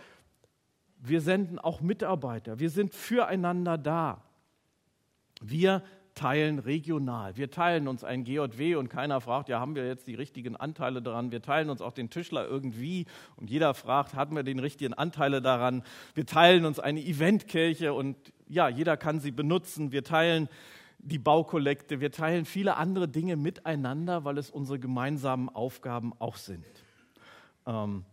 wir 0.99 1.21
senden 1.21 1.59
auch 1.59 1.83
Mitarbeiter. 1.83 2.59
Wir 2.59 2.71
sind 2.71 2.95
füreinander 2.95 3.76
da. 3.76 4.25
Wir 5.43 5.85
teilen 6.19 6.59
regional. 6.59 7.37
Wir 7.37 7.51
teilen 7.51 7.87
uns 7.87 8.03
ein 8.03 8.25
GJW 8.25 8.75
und 8.75 8.89
keiner 8.89 9.21
fragt, 9.21 9.49
ja, 9.49 9.61
haben 9.61 9.77
wir 9.77 9.87
jetzt 9.87 10.09
die 10.09 10.17
richtigen 10.17 10.57
Anteile 10.57 11.01
daran? 11.01 11.31
Wir 11.31 11.41
teilen 11.41 11.71
uns 11.71 11.81
auch 11.81 11.93
den 11.93 12.11
Tischler 12.11 12.45
irgendwie 12.47 13.07
und 13.37 13.51
jeder 13.51 13.73
fragt, 13.73 14.15
haben 14.15 14.35
wir 14.35 14.43
den 14.43 14.59
richtigen 14.59 14.95
Anteile 14.95 15.41
daran? 15.41 15.85
Wir 16.15 16.27
teilen 16.27 16.65
uns 16.65 16.81
eine 16.81 17.01
Eventkirche 17.01 17.93
und 17.93 18.17
ja, 18.49 18.69
jeder 18.69 18.97
kann 18.97 19.21
sie 19.21 19.31
benutzen. 19.31 19.93
Wir 19.93 20.03
teilen 20.03 20.49
die 20.99 21.19
Baukollekte, 21.19 22.01
wir 22.01 22.11
teilen 22.11 22.45
viele 22.45 22.77
andere 22.77 23.07
Dinge 23.07 23.37
miteinander, 23.37 24.25
weil 24.25 24.39
es 24.39 24.51
unsere 24.51 24.81
gemeinsamen 24.81 25.49
Aufgaben 25.49 26.13
auch 26.19 26.37
sind. 26.37 26.65
Ähm, 27.65 28.05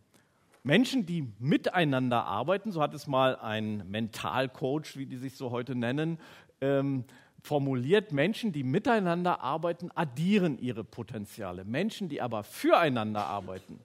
Menschen, 0.61 1.07
die 1.07 1.27
miteinander 1.39 2.25
arbeiten, 2.25 2.71
so 2.71 2.81
hat 2.81 2.93
es 2.93 3.07
mal 3.07 3.35
ein 3.37 3.89
Mentalcoach, 3.89 4.95
wie 4.95 5.07
die 5.07 5.17
sich 5.17 5.37
so 5.37 5.49
heute 5.49 5.75
nennen, 5.75 6.19
ähm, 6.61 7.05
formuliert, 7.45 8.11
Menschen, 8.11 8.51
die 8.51 8.63
miteinander 8.63 9.41
arbeiten, 9.41 9.91
addieren 9.93 10.57
ihre 10.57 10.83
Potenziale. 10.83 11.63
Menschen, 11.63 12.09
die 12.09 12.21
aber 12.21 12.43
füreinander 12.43 13.25
arbeiten, 13.25 13.79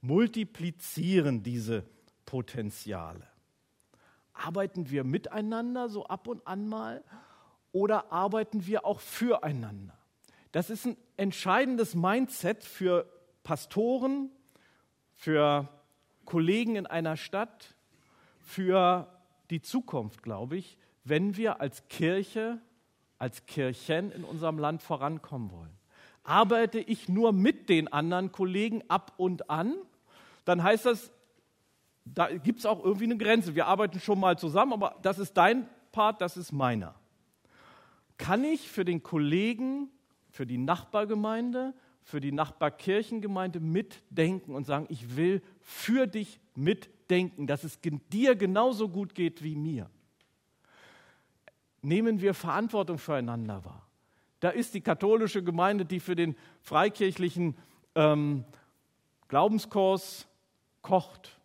multiplizieren 0.00 1.42
diese 1.42 1.84
Potenziale. 2.24 3.26
Arbeiten 4.32 4.90
wir 4.90 5.04
miteinander 5.04 5.88
so 5.88 6.06
ab 6.06 6.26
und 6.26 6.46
an 6.46 6.68
mal 6.68 7.04
oder 7.70 8.10
arbeiten 8.12 8.66
wir 8.66 8.86
auch 8.86 9.00
füreinander? 9.00 9.96
Das 10.50 10.70
ist 10.70 10.86
ein 10.86 10.96
entscheidendes 11.16 11.94
Mindset 11.94 12.64
für 12.64 13.06
Pastoren, 13.44 14.30
für 15.14 15.68
Kollegen 16.24 16.76
in 16.76 16.86
einer 16.86 17.16
Stadt, 17.16 17.74
für 18.40 19.08
die 19.50 19.60
Zukunft, 19.60 20.22
glaube 20.22 20.56
ich, 20.56 20.78
wenn 21.04 21.36
wir 21.36 21.60
als 21.60 21.88
Kirche, 21.88 22.60
als 23.22 23.46
Kirchen 23.46 24.10
in 24.10 24.24
unserem 24.24 24.58
Land 24.58 24.82
vorankommen 24.82 25.52
wollen. 25.52 25.70
Arbeite 26.24 26.80
ich 26.80 27.08
nur 27.08 27.32
mit 27.32 27.68
den 27.68 27.86
anderen 27.86 28.32
Kollegen 28.32 28.82
ab 28.88 29.12
und 29.16 29.48
an, 29.48 29.76
dann 30.44 30.60
heißt 30.60 30.86
das, 30.86 31.12
da 32.04 32.36
gibt 32.36 32.58
es 32.58 32.66
auch 32.66 32.84
irgendwie 32.84 33.04
eine 33.04 33.16
Grenze. 33.16 33.54
Wir 33.54 33.68
arbeiten 33.68 34.00
schon 34.00 34.18
mal 34.18 34.36
zusammen, 34.36 34.72
aber 34.72 34.96
das 35.02 35.20
ist 35.20 35.34
dein 35.34 35.68
Part, 35.92 36.20
das 36.20 36.36
ist 36.36 36.50
meiner. 36.50 36.96
Kann 38.18 38.42
ich 38.42 38.68
für 38.68 38.84
den 38.84 39.04
Kollegen, 39.04 39.88
für 40.28 40.44
die 40.44 40.58
Nachbargemeinde, 40.58 41.74
für 42.02 42.20
die 42.20 42.32
Nachbarkirchengemeinde 42.32 43.60
mitdenken 43.60 44.52
und 44.52 44.66
sagen, 44.66 44.86
ich 44.88 45.14
will 45.14 45.42
für 45.60 46.08
dich 46.08 46.40
mitdenken, 46.56 47.46
dass 47.46 47.62
es 47.62 47.78
dir 47.80 48.34
genauso 48.34 48.88
gut 48.88 49.14
geht 49.14 49.44
wie 49.44 49.54
mir? 49.54 49.88
Nehmen 51.82 52.20
wir 52.20 52.32
Verantwortung 52.32 52.98
füreinander 52.98 53.64
wahr. 53.64 53.86
Da 54.40 54.50
ist 54.50 54.74
die 54.74 54.80
katholische 54.80 55.42
Gemeinde, 55.42 55.84
die 55.84 56.00
für 56.00 56.16
den 56.16 56.36
freikirchlichen 56.62 57.56
ähm, 57.94 58.44
Glaubenskurs 59.28 60.26
kocht 60.80 61.38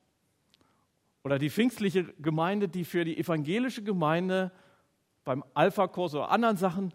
oder 1.23 1.39
die 1.39 1.49
pfingstliche 1.49 2.05
Gemeinde, 2.19 2.67
die 2.67 2.85
für 2.85 3.03
die 3.03 3.17
evangelische 3.17 3.83
Gemeinde 3.83 4.51
beim 5.23 5.43
Alpha-Kurs 5.53 6.15
oder 6.15 6.31
anderen 6.31 6.57
Sachen 6.57 6.93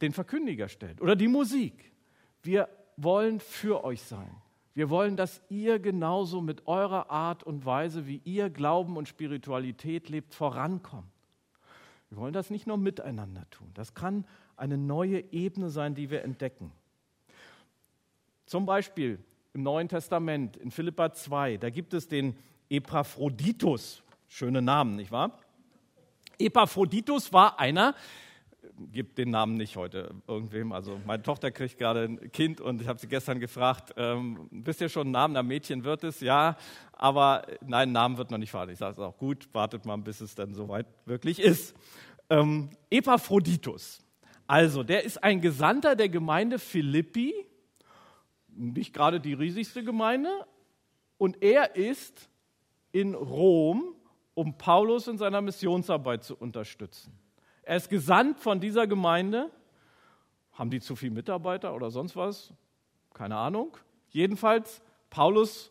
den 0.00 0.12
Verkündiger 0.12 0.68
stellt. 0.68 1.00
Oder 1.00 1.16
die 1.16 1.28
Musik. 1.28 1.92
Wir 2.42 2.68
wollen 2.96 3.40
für 3.40 3.84
euch 3.84 4.02
sein. 4.02 4.30
Wir 4.74 4.90
wollen, 4.90 5.16
dass 5.16 5.42
ihr 5.48 5.80
genauso 5.80 6.40
mit 6.40 6.68
eurer 6.68 7.10
Art 7.10 7.42
und 7.42 7.66
Weise, 7.66 8.06
wie 8.06 8.20
ihr 8.24 8.48
Glauben 8.48 8.96
und 8.96 9.08
Spiritualität 9.08 10.08
lebt, 10.08 10.34
vorankommt. 10.34 11.10
Wir 12.10 12.18
wollen 12.18 12.32
das 12.32 12.50
nicht 12.50 12.66
nur 12.66 12.78
miteinander 12.78 13.48
tun. 13.50 13.70
Das 13.74 13.94
kann 13.94 14.24
eine 14.56 14.78
neue 14.78 15.20
Ebene 15.32 15.70
sein, 15.70 15.94
die 15.94 16.10
wir 16.10 16.24
entdecken. 16.24 16.72
Zum 18.46 18.64
Beispiel 18.64 19.18
im 19.52 19.62
Neuen 19.62 19.88
Testament, 19.88 20.56
in 20.56 20.70
Philippa 20.70 21.12
2, 21.12 21.58
da 21.58 21.70
gibt 21.70 21.92
es 21.92 22.08
den 22.08 22.36
Epaphroditus. 22.70 24.02
Schöne 24.26 24.62
Namen, 24.62 24.96
nicht 24.96 25.10
wahr? 25.10 25.38
Epaphroditus 26.38 27.32
war 27.32 27.58
einer, 27.58 27.94
gibt 28.92 29.18
den 29.18 29.30
Namen 29.30 29.56
nicht 29.56 29.76
heute 29.76 30.14
irgendwem. 30.26 30.72
Also 30.72 31.00
meine 31.06 31.22
Tochter 31.22 31.50
kriegt 31.50 31.78
gerade 31.78 32.04
ein 32.04 32.32
Kind 32.32 32.60
und 32.60 32.80
ich 32.80 32.88
habe 32.88 32.98
sie 32.98 33.08
gestern 33.08 33.40
gefragt, 33.40 33.94
ähm, 33.96 34.48
wisst 34.50 34.80
ihr 34.80 34.88
schon 34.88 35.08
einen 35.08 35.12
Namen? 35.12 35.36
Ein 35.36 35.46
Mädchen 35.46 35.84
wird 35.84 36.04
es, 36.04 36.20
ja, 36.20 36.56
aber 36.92 37.46
nein, 37.66 37.92
Namen 37.92 38.18
wird 38.18 38.30
noch 38.30 38.38
nicht 38.38 38.50
verraten. 38.50 38.72
Ich 38.72 38.78
sage 38.78 38.92
es 38.92 38.98
auch 38.98 39.16
gut, 39.16 39.48
wartet 39.52 39.84
mal, 39.84 39.96
bis 39.96 40.20
es 40.20 40.34
dann 40.34 40.54
soweit 40.54 40.86
wirklich 41.06 41.40
ist. 41.40 41.74
Ähm, 42.30 42.70
Epaphroditus. 42.90 44.04
Also, 44.46 44.82
der 44.82 45.04
ist 45.04 45.22
ein 45.22 45.40
Gesandter 45.40 45.94
der 45.94 46.08
Gemeinde 46.08 46.58
Philippi, 46.58 47.34
nicht 48.48 48.94
gerade 48.94 49.20
die 49.20 49.34
riesigste 49.34 49.84
Gemeinde, 49.84 50.30
und 51.18 51.42
er 51.42 51.76
ist 51.76 52.30
in 52.92 53.14
Rom, 53.14 53.94
um 54.34 54.56
Paulus 54.56 55.08
in 55.08 55.18
seiner 55.18 55.40
Missionsarbeit 55.40 56.24
zu 56.24 56.36
unterstützen. 56.36 57.12
Er 57.68 57.76
ist 57.76 57.90
gesandt 57.90 58.40
von 58.40 58.60
dieser 58.60 58.86
Gemeinde. 58.86 59.50
Haben 60.54 60.70
die 60.70 60.80
zu 60.80 60.96
viele 60.96 61.12
Mitarbeiter 61.12 61.74
oder 61.74 61.90
sonst 61.90 62.16
was? 62.16 62.50
Keine 63.12 63.36
Ahnung. 63.36 63.76
Jedenfalls, 64.08 64.80
Paulus 65.10 65.70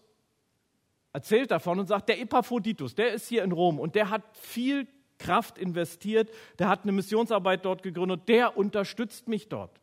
erzählt 1.11 1.49
davon 1.49 1.79
und 1.79 1.87
sagt, 1.87 2.09
der 2.09 2.21
Epaphroditus, 2.21 2.93
der 2.93 3.13
ist 3.13 3.27
hier 3.27 3.43
in 3.43 3.51
Rom 3.51 3.79
und 3.79 3.95
der 3.95 4.11
hat 4.11 4.21
viel 4.37 4.85
Kraft 5.17 5.57
investiert, 5.57 6.29
der 6.59 6.69
hat 6.69 6.83
eine 6.83 6.91
Missionsarbeit 6.91 7.65
dort 7.65 7.81
gegründet, 7.81 8.29
der 8.29 8.55
unterstützt 8.57 9.27
mich 9.27 9.49
dort. 9.49 9.81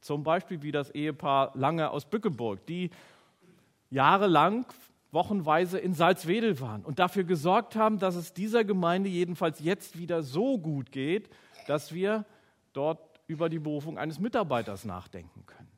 Zum 0.00 0.22
Beispiel 0.22 0.62
wie 0.62 0.70
das 0.70 0.92
Ehepaar 0.92 1.50
Lange 1.54 1.90
aus 1.90 2.04
Bückeburg, 2.04 2.64
die 2.66 2.90
jahrelang 3.90 4.66
wochenweise 5.12 5.78
in 5.78 5.94
Salzwedel 5.94 6.60
waren 6.60 6.84
und 6.84 6.98
dafür 6.98 7.24
gesorgt 7.24 7.76
haben, 7.76 7.98
dass 7.98 8.14
es 8.14 8.32
dieser 8.32 8.64
Gemeinde 8.64 9.08
jedenfalls 9.08 9.60
jetzt 9.60 9.98
wieder 9.98 10.22
so 10.22 10.58
gut 10.58 10.92
geht, 10.92 11.28
dass 11.66 11.92
wir 11.92 12.24
dort 12.72 13.20
über 13.26 13.48
die 13.48 13.58
Berufung 13.58 13.98
eines 13.98 14.18
Mitarbeiters 14.18 14.84
nachdenken 14.84 15.46
können. 15.46 15.68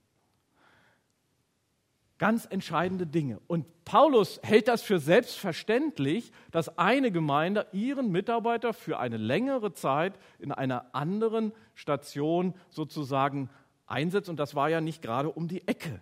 Ganz 2.19 2.47
entscheidende 2.49 3.07
Dinge. 3.07 3.41
Und 3.49 3.67
Paulus 3.85 4.39
hält 4.45 4.69
das 4.69 4.83
für 4.83 5.01
selbstverständlich, 5.01 6.31
dass 6.53 6.79
eine 6.79 7.11
Gemeinde 7.11 7.67
ihren 7.73 8.13
Mitarbeiter 8.13 8.75
für 8.75 9.01
eine 9.01 9.17
längere 9.17 9.73
Zeit 9.73 10.15
in 10.39 10.53
einer 10.53 10.95
anderen 10.95 11.53
Station 11.75 12.55
sozusagen 12.69 13.51
einsetzt. 13.87 14.29
Und 14.29 14.39
das 14.39 14.55
war 14.55 14.71
ja 14.71 14.81
nicht 14.81 15.03
gerade 15.03 15.31
um 15.31 15.49
die 15.49 15.67
Ecke 15.67 16.01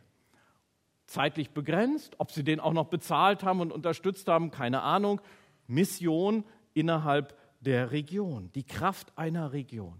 zeitlich 1.11 1.51
begrenzt. 1.51 2.15
Ob 2.19 2.31
sie 2.31 2.45
den 2.45 2.61
auch 2.61 2.73
noch 2.73 2.87
bezahlt 2.87 3.43
haben 3.43 3.61
und 3.61 3.73
unterstützt 3.73 4.29
haben, 4.29 4.51
keine 4.51 4.83
Ahnung. 4.83 5.21
Mission 5.67 6.45
innerhalb 6.73 7.37
der 7.61 7.91
Region, 7.91 8.51
die 8.55 8.65
Kraft 8.65 9.13
einer 9.17 9.53
Region. 9.53 9.99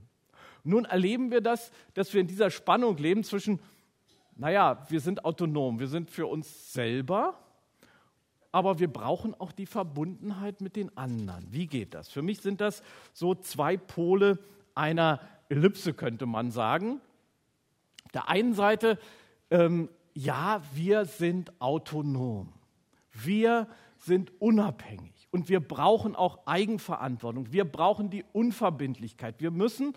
Nun 0.65 0.85
erleben 0.85 1.31
wir 1.31 1.41
das, 1.41 1.73
dass 1.95 2.13
wir 2.15 2.21
in 2.21 2.27
dieser 2.27 2.51
Spannung 2.51 2.97
leben 2.97 3.25
zwischen, 3.25 3.61
naja, 4.37 4.87
wir 4.89 5.01
sind 5.01 5.25
autonom, 5.25 5.79
wir 5.79 5.89
sind 5.89 6.11
für 6.11 6.27
uns 6.27 6.73
selber, 6.73 7.39
aber 8.53 8.79
wir 8.79 8.93
brauchen 8.93 9.35
auch 9.35 9.53
die 9.53 9.67
Verbundenheit 9.67 10.61
mit 10.61 10.77
den 10.77 10.97
anderen. 10.97 11.47
Wie 11.51 11.67
geht 11.67 11.95
das? 11.95 12.09
Für 12.09 12.23
mich 12.23 12.41
sind 12.41 12.61
das 12.61 12.83
so 13.13 13.35
zwei 13.35 13.77
Pole 13.77 14.39
einer 14.75 15.21
Ellipse, 15.49 15.95
könnte 15.95 16.27
man 16.27 16.51
sagen. 16.51 17.01
Auf 18.05 18.13
der 18.13 18.29
einen 18.29 18.55
Seite 18.55 18.99
ähm, 19.51 19.89
ja, 20.15 20.63
wir 20.75 21.05
sind 21.05 21.61
autonom. 21.61 22.53
Wir 23.13 23.69
sind 23.97 24.33
unabhängig 24.41 25.29
und 25.31 25.49
wir 25.49 25.61
brauchen 25.61 26.17
auch 26.17 26.47
Eigenverantwortung. 26.47 27.53
Wir 27.53 27.65
brauchen 27.65 28.11
die 28.11 28.25
Unverbindlichkeit. 28.33 29.41
Wir 29.41 29.51
müssen 29.51 29.95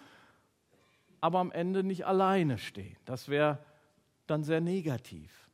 aber 1.22 1.40
am 1.40 1.52
Ende 1.52 1.84
nicht 1.84 2.06
alleine 2.06 2.58
stehen. 2.58 2.98
Das 3.06 3.30
wäre 3.30 3.60
dann 4.28 4.44
sehr 4.44 4.62
negativ. 4.62 5.50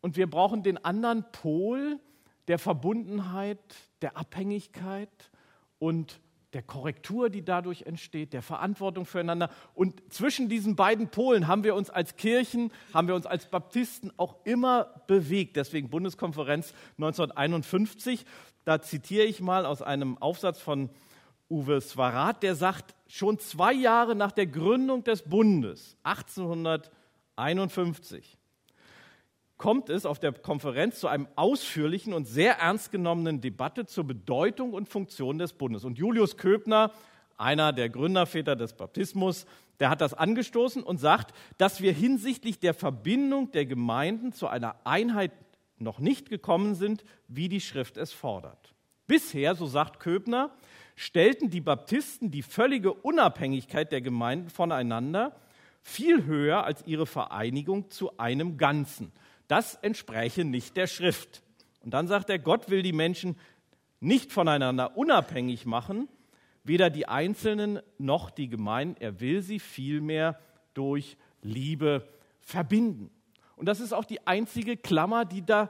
Und 0.00 0.16
wir 0.16 0.28
brauchen 0.28 0.62
den 0.62 0.82
anderen 0.82 1.24
Pol 1.32 2.00
der 2.48 2.58
Verbundenheit, 2.58 3.58
der 4.00 4.16
Abhängigkeit 4.16 5.30
und 5.78 6.20
der 6.52 6.62
Korrektur, 6.62 7.30
die 7.30 7.44
dadurch 7.44 7.82
entsteht, 7.82 8.32
der 8.32 8.42
Verantwortung 8.42 9.06
füreinander. 9.06 9.50
Und 9.74 10.02
zwischen 10.12 10.48
diesen 10.48 10.74
beiden 10.74 11.06
Polen 11.08 11.46
haben 11.46 11.62
wir 11.62 11.76
uns 11.76 11.90
als 11.90 12.16
Kirchen, 12.16 12.72
haben 12.92 13.06
wir 13.08 13.14
uns 13.14 13.26
als 13.26 13.46
Baptisten 13.46 14.12
auch 14.16 14.34
immer 14.44 15.02
bewegt. 15.06 15.56
Deswegen 15.56 15.90
Bundeskonferenz 15.90 16.74
1951. 16.98 18.26
Da 18.64 18.82
zitiere 18.82 19.24
ich 19.24 19.40
mal 19.40 19.64
aus 19.64 19.80
einem 19.82 20.18
Aufsatz 20.18 20.60
von 20.60 20.90
Uwe 21.48 21.80
Swarat, 21.80 22.42
der 22.42 22.54
sagt, 22.54 22.94
schon 23.08 23.38
zwei 23.38 23.72
Jahre 23.72 24.14
nach 24.14 24.32
der 24.32 24.46
Gründung 24.46 25.02
des 25.02 25.22
Bundes, 25.22 25.96
1851, 26.04 28.36
kommt 29.60 29.90
es 29.90 30.06
auf 30.06 30.18
der 30.18 30.32
Konferenz 30.32 31.00
zu 31.00 31.06
einem 31.06 31.28
ausführlichen 31.36 32.14
und 32.14 32.24
sehr 32.24 32.60
ernst 32.60 32.90
genommenen 32.90 33.42
Debatte 33.42 33.84
zur 33.84 34.04
Bedeutung 34.04 34.72
und 34.72 34.88
Funktion 34.88 35.36
des 35.36 35.52
Bundes. 35.52 35.84
Und 35.84 35.98
Julius 35.98 36.38
Köbner, 36.38 36.92
einer 37.36 37.74
der 37.74 37.90
Gründerväter 37.90 38.56
des 38.56 38.72
Baptismus, 38.72 39.44
der 39.78 39.90
hat 39.90 40.00
das 40.00 40.14
angestoßen 40.14 40.82
und 40.82 40.96
sagt, 40.96 41.34
dass 41.58 41.82
wir 41.82 41.92
hinsichtlich 41.92 42.58
der 42.58 42.72
Verbindung 42.72 43.50
der 43.50 43.66
Gemeinden 43.66 44.32
zu 44.32 44.48
einer 44.48 44.76
Einheit 44.84 45.32
noch 45.76 45.98
nicht 45.98 46.30
gekommen 46.30 46.74
sind, 46.74 47.04
wie 47.28 47.50
die 47.50 47.60
Schrift 47.60 47.98
es 47.98 48.14
fordert. 48.14 48.74
Bisher, 49.06 49.54
so 49.54 49.66
sagt 49.66 50.00
Köbner, 50.00 50.54
stellten 50.96 51.50
die 51.50 51.60
Baptisten 51.60 52.30
die 52.30 52.42
völlige 52.42 52.94
Unabhängigkeit 52.94 53.92
der 53.92 54.00
Gemeinden 54.00 54.48
voneinander 54.48 55.36
viel 55.82 56.24
höher 56.24 56.64
als 56.64 56.86
ihre 56.86 57.04
Vereinigung 57.04 57.90
zu 57.90 58.16
einem 58.16 58.56
Ganzen. 58.56 59.12
Das 59.50 59.74
entspräche 59.74 60.44
nicht 60.44 60.76
der 60.76 60.86
Schrift. 60.86 61.42
Und 61.80 61.92
dann 61.92 62.06
sagt 62.06 62.30
er, 62.30 62.38
Gott 62.38 62.70
will 62.70 62.84
die 62.84 62.92
Menschen 62.92 63.36
nicht 63.98 64.30
voneinander 64.30 64.96
unabhängig 64.96 65.66
machen, 65.66 66.08
weder 66.62 66.88
die 66.88 67.08
Einzelnen 67.08 67.80
noch 67.98 68.30
die 68.30 68.48
Gemeinden. 68.48 68.94
Er 69.00 69.18
will 69.18 69.42
sie 69.42 69.58
vielmehr 69.58 70.38
durch 70.72 71.16
Liebe 71.42 72.06
verbinden. 72.38 73.10
Und 73.56 73.66
das 73.66 73.80
ist 73.80 73.92
auch 73.92 74.04
die 74.04 74.24
einzige 74.24 74.76
Klammer, 74.76 75.24
die 75.24 75.44
da 75.44 75.68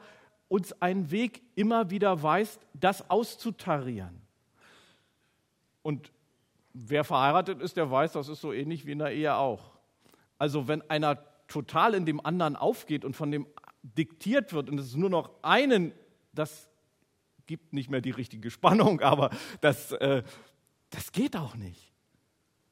uns 0.49 0.75
einen 0.83 1.11
Weg 1.11 1.41
immer 1.55 1.89
wieder 1.89 2.23
weist, 2.23 2.61
das 2.75 3.09
auszutarieren. 3.09 4.21
Und 5.81 6.13
wer 6.75 7.03
verheiratet 7.03 7.63
ist, 7.63 7.79
der 7.79 7.91
weiß, 7.91 8.13
das 8.13 8.29
ist 8.29 8.43
so 8.43 8.53
ähnlich 8.53 8.85
wie 8.85 8.93
in 8.93 8.99
der 8.99 9.13
Ehe 9.13 9.35
auch. 9.37 9.71
Also 10.37 10.69
wenn 10.69 10.83
einer 10.91 11.17
total 11.49 11.95
in 11.95 12.05
dem 12.05 12.25
anderen 12.25 12.57
aufgeht 12.57 13.07
und 13.07 13.17
von 13.17 13.31
dem 13.31 13.47
diktiert 13.83 14.53
wird 14.53 14.69
und 14.69 14.79
es 14.79 14.87
ist 14.87 14.97
nur 14.97 15.11
noch 15.11 15.31
einen, 15.43 15.93
das 16.33 16.69
gibt 17.47 17.73
nicht 17.73 17.91
mehr 17.91 18.01
die 18.01 18.11
richtige 18.11 18.51
Spannung, 18.51 19.01
aber 19.01 19.31
das, 19.61 19.93
äh, 19.93 20.23
das 20.91 21.13
geht 21.13 21.37
auch 21.37 21.57
nicht. 21.57 21.93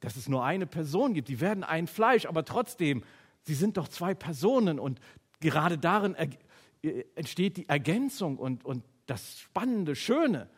Dass 0.00 0.14
es 0.14 0.28
nur 0.28 0.44
eine 0.44 0.66
Person 0.66 1.14
gibt, 1.14 1.28
die 1.28 1.40
werden 1.40 1.64
ein 1.64 1.88
Fleisch, 1.88 2.26
aber 2.26 2.44
trotzdem, 2.44 3.02
sie 3.42 3.54
sind 3.54 3.76
doch 3.76 3.88
zwei 3.88 4.14
Personen 4.14 4.78
und 4.78 5.00
gerade 5.40 5.78
darin 5.78 6.14
äh, 6.14 7.04
entsteht 7.16 7.56
die 7.56 7.68
Ergänzung 7.68 8.38
und, 8.38 8.64
und 8.64 8.84
das 9.06 9.40
Spannende, 9.40 9.96
Schöne. 9.96 10.48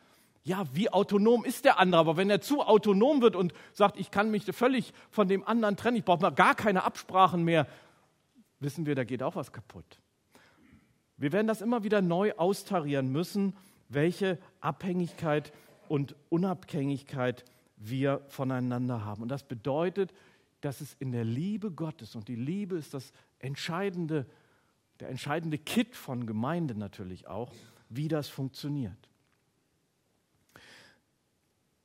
Ja, 0.43 0.67
wie 0.75 0.91
autonom 0.91 1.45
ist 1.45 1.65
der 1.65 1.79
andere? 1.79 2.01
Aber 2.01 2.17
wenn 2.17 2.31
er 2.31 2.41
zu 2.41 2.63
autonom 2.63 3.23
wird 3.23 3.37
und 3.37 3.53
sagt, 3.73 3.99
ich 3.99 4.11
kann 4.11 4.31
mich 4.31 4.45
völlig 4.45 4.93
von 5.11 5.29
dem 5.29 5.47
anderen 5.47 5.77
trennen, 5.77 5.97
ich 5.97 6.05
brauche 6.05 6.33
gar 6.33 6.55
keine 6.55 6.83
Absprachen 6.83 7.45
mehr, 7.45 7.67
wissen 8.59 8.87
wir, 8.87 8.95
da 8.95 9.05
geht 9.05 9.23
auch 9.23 9.37
was 9.37 9.53
kaputt. 9.53 10.01
Wir 11.21 11.33
werden 11.33 11.47
das 11.47 11.61
immer 11.61 11.85
wieder 11.85 12.01
neu 12.01 12.33
austarieren 12.33 13.13
müssen, 13.13 13.55
welche 13.91 14.39
Abhängigkeit 14.63 15.53
und 15.87 16.17
Unabhängigkeit 16.31 17.45
wir 17.77 18.23
voneinander 18.29 19.05
haben. 19.05 19.23
Und 19.23 19.29
das 19.29 19.43
bedeutet, 19.43 20.15
dass 20.63 20.81
es 20.81 20.97
in 20.99 21.13
der 21.13 21.25
Liebe 21.25 21.73
Gottes, 21.73 22.15
und 22.17 22.27
die 22.29 22.37
Liebe 22.37 22.77
ist 22.77 22.95
das 22.95 23.13
entscheidende, 23.39 24.25
der 24.99 25.11
entscheidende 25.11 25.59
Kit 25.59 25.95
von 25.95 26.27
Gemeinde 26.27 26.75
natürlich 26.75 27.27
auch, 27.27 27.53
wie 27.91 28.09
das 28.09 28.31
funktioniert. 28.31 29.11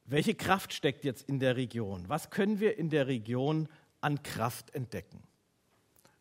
Welche 0.05 0.35
Kraft 0.35 0.71
steckt 0.71 1.03
jetzt 1.03 1.27
in 1.27 1.39
der 1.39 1.57
Region? 1.57 2.05
Was 2.07 2.29
können 2.29 2.61
wir 2.61 2.77
in 2.77 2.89
der 2.89 3.07
Region 3.07 3.67
an 3.99 4.23
Kraft 4.23 4.73
entdecken? 4.73 5.21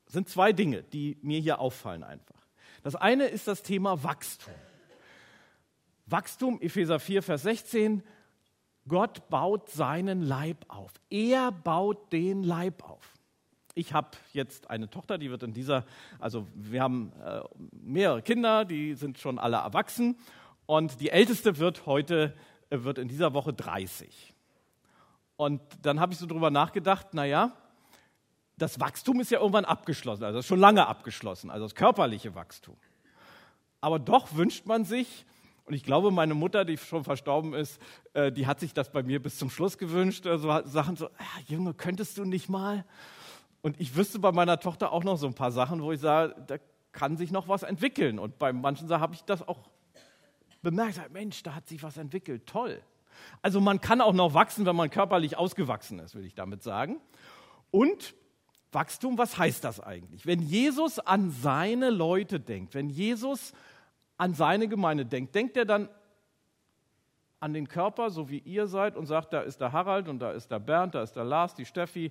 Das 0.06 0.14
sind 0.14 0.28
zwei 0.28 0.52
Dinge, 0.52 0.82
die 0.82 1.16
mir 1.22 1.38
hier 1.38 1.60
auffallen 1.60 2.02
einfach. 2.02 2.43
Das 2.84 2.94
eine 2.96 3.24
ist 3.24 3.48
das 3.48 3.62
Thema 3.62 4.04
Wachstum. 4.04 4.52
Wachstum, 6.04 6.60
Epheser 6.60 7.00
4, 7.00 7.22
Vers 7.22 7.42
16, 7.44 8.02
Gott 8.86 9.30
baut 9.30 9.70
seinen 9.70 10.20
Leib 10.20 10.66
auf. 10.68 10.92
Er 11.08 11.50
baut 11.50 12.12
den 12.12 12.42
Leib 12.42 12.84
auf. 12.84 13.14
Ich 13.74 13.94
habe 13.94 14.10
jetzt 14.34 14.68
eine 14.68 14.90
Tochter, 14.90 15.16
die 15.16 15.30
wird 15.30 15.42
in 15.42 15.54
dieser, 15.54 15.86
also 16.18 16.46
wir 16.54 16.82
haben 16.82 17.10
äh, 17.24 17.40
mehrere 17.72 18.20
Kinder, 18.20 18.66
die 18.66 18.92
sind 18.92 19.18
schon 19.18 19.38
alle 19.38 19.56
erwachsen 19.56 20.18
und 20.66 21.00
die 21.00 21.08
älteste 21.08 21.56
wird 21.56 21.86
heute, 21.86 22.36
äh, 22.68 22.80
wird 22.82 22.98
in 22.98 23.08
dieser 23.08 23.32
Woche 23.32 23.54
30. 23.54 24.34
Und 25.36 25.62
dann 25.80 26.00
habe 26.00 26.12
ich 26.12 26.18
so 26.18 26.26
drüber 26.26 26.50
nachgedacht, 26.50 27.14
naja, 27.14 27.52
das 28.56 28.78
Wachstum 28.80 29.20
ist 29.20 29.30
ja 29.30 29.40
irgendwann 29.40 29.64
abgeschlossen, 29.64 30.24
also 30.24 30.42
schon 30.42 30.60
lange 30.60 30.86
abgeschlossen, 30.86 31.50
also 31.50 31.64
das 31.64 31.74
körperliche 31.74 32.34
Wachstum. 32.34 32.76
Aber 33.80 33.98
doch 33.98 34.34
wünscht 34.34 34.66
man 34.66 34.84
sich, 34.84 35.26
und 35.66 35.74
ich 35.74 35.82
glaube, 35.82 36.10
meine 36.10 36.34
Mutter, 36.34 36.64
die 36.64 36.76
schon 36.76 37.04
verstorben 37.04 37.54
ist, 37.54 37.80
äh, 38.12 38.30
die 38.30 38.46
hat 38.46 38.60
sich 38.60 38.74
das 38.74 38.92
bei 38.92 39.02
mir 39.02 39.22
bis 39.22 39.38
zum 39.38 39.48
Schluss 39.48 39.78
gewünscht. 39.78 40.26
Also 40.26 40.48
Sachen 40.64 40.96
so, 40.96 41.06
ah, 41.06 41.40
Junge, 41.46 41.72
könntest 41.72 42.18
du 42.18 42.24
nicht 42.24 42.48
mal? 42.50 42.84
Und 43.62 43.80
ich 43.80 43.96
wüsste 43.96 44.18
bei 44.18 44.30
meiner 44.30 44.60
Tochter 44.60 44.92
auch 44.92 45.04
noch 45.04 45.16
so 45.16 45.26
ein 45.26 45.34
paar 45.34 45.52
Sachen, 45.52 45.82
wo 45.82 45.92
ich 45.92 46.00
sage, 46.00 46.34
da 46.46 46.56
kann 46.92 47.16
sich 47.16 47.32
noch 47.32 47.48
was 47.48 47.62
entwickeln. 47.62 48.18
Und 48.18 48.38
bei 48.38 48.52
manchen 48.52 48.88
Sachen 48.88 49.00
habe 49.00 49.14
ich 49.14 49.24
das 49.24 49.46
auch 49.46 49.70
bemerkt. 50.62 51.00
Mensch, 51.12 51.42
da 51.42 51.54
hat 51.54 51.66
sich 51.66 51.82
was 51.82 51.96
entwickelt. 51.96 52.46
Toll. 52.46 52.82
Also 53.40 53.60
man 53.60 53.80
kann 53.80 54.02
auch 54.02 54.12
noch 54.12 54.34
wachsen, 54.34 54.66
wenn 54.66 54.76
man 54.76 54.90
körperlich 54.90 55.38
ausgewachsen 55.38 55.98
ist, 55.98 56.14
will 56.14 56.26
ich 56.26 56.34
damit 56.34 56.62
sagen. 56.62 57.00
Und 57.70 58.14
Wachstum, 58.74 59.16
was 59.18 59.38
heißt 59.38 59.64
das 59.64 59.80
eigentlich? 59.80 60.26
Wenn 60.26 60.40
Jesus 60.40 60.98
an 60.98 61.30
seine 61.30 61.90
Leute 61.90 62.40
denkt, 62.40 62.74
wenn 62.74 62.90
Jesus 62.90 63.52
an 64.16 64.34
seine 64.34 64.68
Gemeinde 64.68 65.06
denkt, 65.06 65.34
denkt 65.34 65.56
er 65.56 65.64
dann 65.64 65.88
an 67.40 67.52
den 67.52 67.68
Körper, 67.68 68.10
so 68.10 68.30
wie 68.30 68.38
ihr 68.38 68.66
seid, 68.66 68.96
und 68.96 69.06
sagt, 69.06 69.32
da 69.32 69.40
ist 69.40 69.60
der 69.60 69.72
Harald 69.72 70.08
und 70.08 70.18
da 70.18 70.32
ist 70.32 70.50
der 70.50 70.58
Bernd, 70.58 70.94
da 70.94 71.02
ist 71.02 71.12
der 71.12 71.24
Lars, 71.24 71.54
die 71.54 71.66
Steffi, 71.66 72.10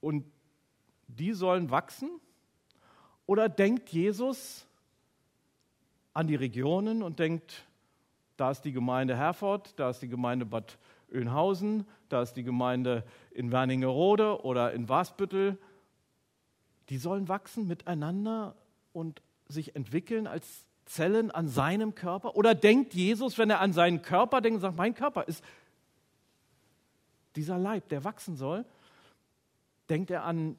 und 0.00 0.24
die 1.08 1.32
sollen 1.32 1.70
wachsen? 1.70 2.20
Oder 3.26 3.48
denkt 3.48 3.90
Jesus 3.90 4.66
an 6.14 6.26
die 6.26 6.36
Regionen 6.36 7.02
und 7.02 7.18
denkt, 7.18 7.64
da 8.36 8.50
ist 8.50 8.62
die 8.62 8.72
Gemeinde 8.72 9.16
Herford, 9.16 9.78
da 9.78 9.90
ist 9.90 10.00
die 10.00 10.08
Gemeinde 10.08 10.46
Bad 10.46 10.78
Oeynhausen, 11.12 11.86
da 12.08 12.22
ist 12.22 12.34
die 12.34 12.42
Gemeinde 12.42 13.04
in 13.32 13.52
Werningerode 13.52 14.42
oder 14.44 14.72
in 14.72 14.88
Wasbüttel. 14.88 15.58
Die 16.90 16.98
sollen 16.98 17.28
wachsen 17.28 17.66
miteinander 17.68 18.56
und 18.92 19.22
sich 19.48 19.76
entwickeln 19.76 20.26
als 20.26 20.66
Zellen 20.86 21.30
an 21.30 21.48
seinem 21.48 21.94
Körper? 21.94 22.34
Oder 22.34 22.54
denkt 22.54 22.94
Jesus, 22.94 23.38
wenn 23.38 23.48
er 23.48 23.60
an 23.60 23.72
seinen 23.72 24.02
Körper 24.02 24.40
denkt, 24.40 24.60
sagt, 24.60 24.76
mein 24.76 24.94
Körper 24.94 25.28
ist 25.28 25.44
dieser 27.36 27.58
Leib, 27.58 27.88
der 27.88 28.02
wachsen 28.02 28.36
soll, 28.36 28.64
denkt 29.88 30.10
er 30.10 30.24
an 30.24 30.58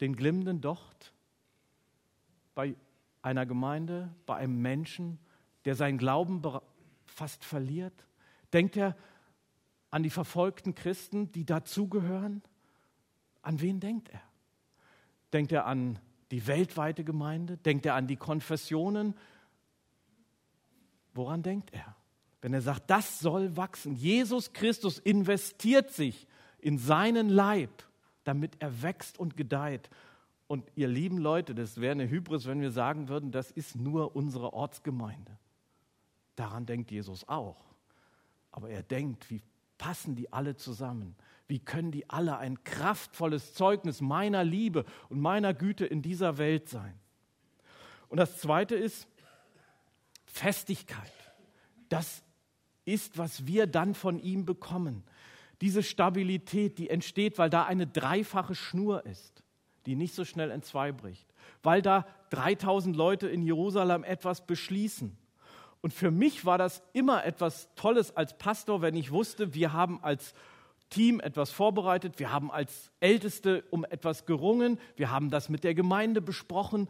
den 0.00 0.14
glimmenden 0.16 0.60
Docht 0.60 1.14
bei 2.54 2.74
einer 3.22 3.46
Gemeinde, 3.46 4.14
bei 4.26 4.36
einem 4.36 4.60
Menschen, 4.60 5.18
der 5.64 5.76
seinen 5.76 5.96
Glauben 5.96 6.42
fast 7.06 7.42
verliert? 7.42 7.94
Denkt 8.52 8.76
er 8.76 8.94
an 9.90 10.02
die 10.02 10.10
verfolgten 10.10 10.74
Christen, 10.74 11.32
die 11.32 11.46
dazugehören? 11.46 12.42
An 13.40 13.62
wen 13.62 13.80
denkt 13.80 14.10
er? 14.10 14.20
Denkt 15.34 15.52
er 15.52 15.66
an 15.66 15.98
die 16.30 16.46
weltweite 16.46 17.04
Gemeinde? 17.04 17.58
Denkt 17.58 17.84
er 17.84 17.94
an 17.94 18.06
die 18.06 18.16
Konfessionen, 18.16 19.14
Woran 21.14 21.42
denkt 21.42 21.72
er? 21.72 21.96
Wenn 22.40 22.52
er 22.52 22.60
sagt, 22.60 22.90
das 22.90 23.20
soll 23.20 23.56
wachsen. 23.56 23.94
Jesus 23.94 24.52
Christus 24.52 24.98
investiert 24.98 25.90
sich 25.90 26.26
in 26.58 26.76
seinen 26.76 27.28
Leib, 27.28 27.70
damit 28.24 28.56
er 28.58 28.82
wächst 28.82 29.18
und 29.18 29.36
gedeiht. 29.36 29.88
Und 30.46 30.70
ihr 30.74 30.88
lieben 30.88 31.18
Leute, 31.18 31.54
das 31.54 31.80
wäre 31.80 31.92
eine 31.92 32.10
Hybris, 32.10 32.46
wenn 32.46 32.60
wir 32.60 32.70
sagen 32.70 33.08
würden, 33.08 33.30
das 33.30 33.50
ist 33.50 33.76
nur 33.76 34.14
unsere 34.14 34.52
Ortsgemeinde. 34.52 35.38
Daran 36.36 36.66
denkt 36.66 36.90
Jesus 36.90 37.26
auch. 37.28 37.64
Aber 38.50 38.68
er 38.68 38.82
denkt, 38.82 39.30
wie 39.30 39.40
passen 39.78 40.16
die 40.16 40.32
alle 40.32 40.56
zusammen? 40.56 41.16
Wie 41.46 41.58
können 41.58 41.90
die 41.90 42.08
alle 42.08 42.38
ein 42.38 42.62
kraftvolles 42.64 43.54
Zeugnis 43.54 44.00
meiner 44.00 44.44
Liebe 44.44 44.84
und 45.08 45.20
meiner 45.20 45.52
Güte 45.52 45.84
in 45.84 46.00
dieser 46.00 46.38
Welt 46.38 46.68
sein? 46.68 46.98
Und 48.08 48.18
das 48.18 48.38
Zweite 48.38 48.74
ist, 48.74 49.08
Festigkeit. 50.24 51.12
Das 51.88 52.22
ist, 52.84 53.18
was 53.18 53.46
wir 53.46 53.66
dann 53.66 53.94
von 53.94 54.18
ihm 54.18 54.44
bekommen. 54.44 55.04
Diese 55.60 55.82
Stabilität, 55.82 56.78
die 56.78 56.90
entsteht, 56.90 57.38
weil 57.38 57.50
da 57.50 57.64
eine 57.64 57.86
dreifache 57.86 58.54
Schnur 58.54 59.06
ist, 59.06 59.42
die 59.86 59.94
nicht 59.94 60.14
so 60.14 60.24
schnell 60.24 60.50
entzweibricht, 60.50 61.26
weil 61.62 61.82
da 61.82 62.06
3000 62.30 62.96
Leute 62.96 63.28
in 63.28 63.42
Jerusalem 63.42 64.02
etwas 64.02 64.46
beschließen. 64.46 65.16
Und 65.80 65.92
für 65.92 66.10
mich 66.10 66.44
war 66.44 66.58
das 66.58 66.82
immer 66.94 67.24
etwas 67.24 67.68
Tolles 67.74 68.16
als 68.16 68.36
Pastor, 68.38 68.80
wenn 68.80 68.96
ich 68.96 69.10
wusste, 69.10 69.54
wir 69.54 69.72
haben 69.72 70.02
als 70.02 70.34
Team 70.90 71.20
etwas 71.20 71.50
vorbereitet, 71.50 72.18
wir 72.18 72.32
haben 72.32 72.50
als 72.50 72.90
Älteste 73.00 73.64
um 73.70 73.84
etwas 73.84 74.26
gerungen, 74.26 74.78
wir 74.96 75.10
haben 75.10 75.30
das 75.30 75.48
mit 75.48 75.64
der 75.64 75.74
Gemeinde 75.74 76.20
besprochen 76.20 76.88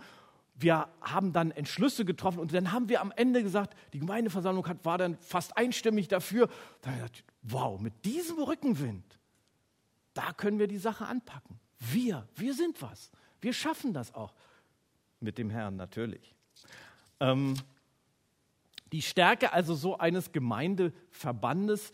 wir 0.57 0.89
haben 1.01 1.33
dann 1.33 1.51
Entschlüsse 1.51 2.05
getroffen 2.05 2.39
und 2.39 2.55
dann 2.55 2.71
haben 2.73 2.89
wir 2.89 3.01
am 3.01 3.13
Ende 3.17 3.43
gesagt, 3.43 3.77
die 3.93 3.99
Gemeindeversammlung 3.99 4.67
hat, 4.69 4.85
war 4.85 4.99
dann 4.99 5.19
fast 5.19 5.57
einstimmig 5.57 6.09
dafür. 6.09 6.49
Da 6.81 6.91
habe 6.91 7.07
ich 7.07 7.13
gedacht, 7.13 7.25
wow, 7.43 7.81
mit 7.81 8.05
diesem 8.05 8.39
Rückenwind, 8.41 9.19
da 10.15 10.33
können 10.33 10.61
wir 10.61 10.69
die 10.69 10.79
Sache 10.79 11.07
anpacken. 11.07 11.59
Wir, 11.79 12.29
wir 12.37 12.55
sind 12.55 12.81
was. 12.83 13.11
Wir 13.41 13.53
schaffen 13.53 13.93
das 13.93 14.15
auch. 14.15 14.33
Mit 15.21 15.39
dem 15.39 15.51
Herrn 15.51 15.77
natürlich. 15.77 16.35
Ähm, 17.19 17.55
die 18.93 19.03
Stärke 19.03 19.53
also 19.53 19.75
so 19.75 19.99
eines 19.99 20.31
Gemeindeverbandes 20.31 21.93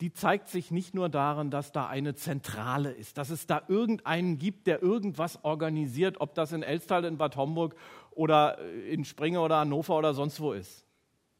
die 0.00 0.12
zeigt 0.12 0.48
sich 0.48 0.70
nicht 0.70 0.94
nur 0.94 1.08
darin, 1.08 1.50
dass 1.50 1.72
da 1.72 1.88
eine 1.88 2.14
Zentrale 2.14 2.92
ist, 2.92 3.18
dass 3.18 3.30
es 3.30 3.46
da 3.46 3.62
irgendeinen 3.66 4.38
gibt, 4.38 4.66
der 4.66 4.82
irgendwas 4.82 5.42
organisiert, 5.44 6.20
ob 6.20 6.34
das 6.34 6.52
in 6.52 6.62
Elstal, 6.62 7.04
in 7.04 7.18
Bad 7.18 7.36
Homburg 7.36 7.74
oder 8.12 8.58
in 8.88 9.04
Springe 9.04 9.40
oder 9.40 9.58
Hannover 9.58 9.98
oder 9.98 10.14
sonst 10.14 10.40
wo 10.40 10.52
ist. 10.52 10.86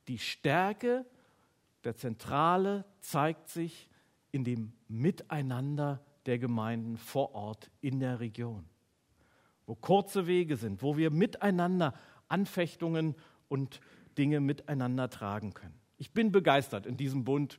Die 0.08 0.18
Stärke 0.18 1.06
der 1.84 1.96
Zentrale 1.96 2.84
zeigt 3.00 3.48
sich 3.48 3.88
in 4.32 4.42
dem 4.42 4.72
Miteinander 4.88 6.04
der 6.26 6.38
Gemeinden 6.38 6.96
vor 6.96 7.34
Ort 7.34 7.70
in 7.80 8.00
der 8.00 8.18
Region, 8.18 8.64
wo 9.66 9.76
kurze 9.76 10.26
Wege 10.26 10.56
sind, 10.56 10.82
wo 10.82 10.96
wir 10.96 11.10
miteinander 11.10 11.94
Anfechtungen 12.28 13.14
und 13.48 13.80
Dinge 14.18 14.40
miteinander 14.40 15.08
tragen 15.08 15.54
können. 15.54 15.78
Ich 15.96 16.12
bin 16.12 16.32
begeistert 16.32 16.86
in 16.86 16.96
diesem 16.96 17.24
Bund 17.24 17.58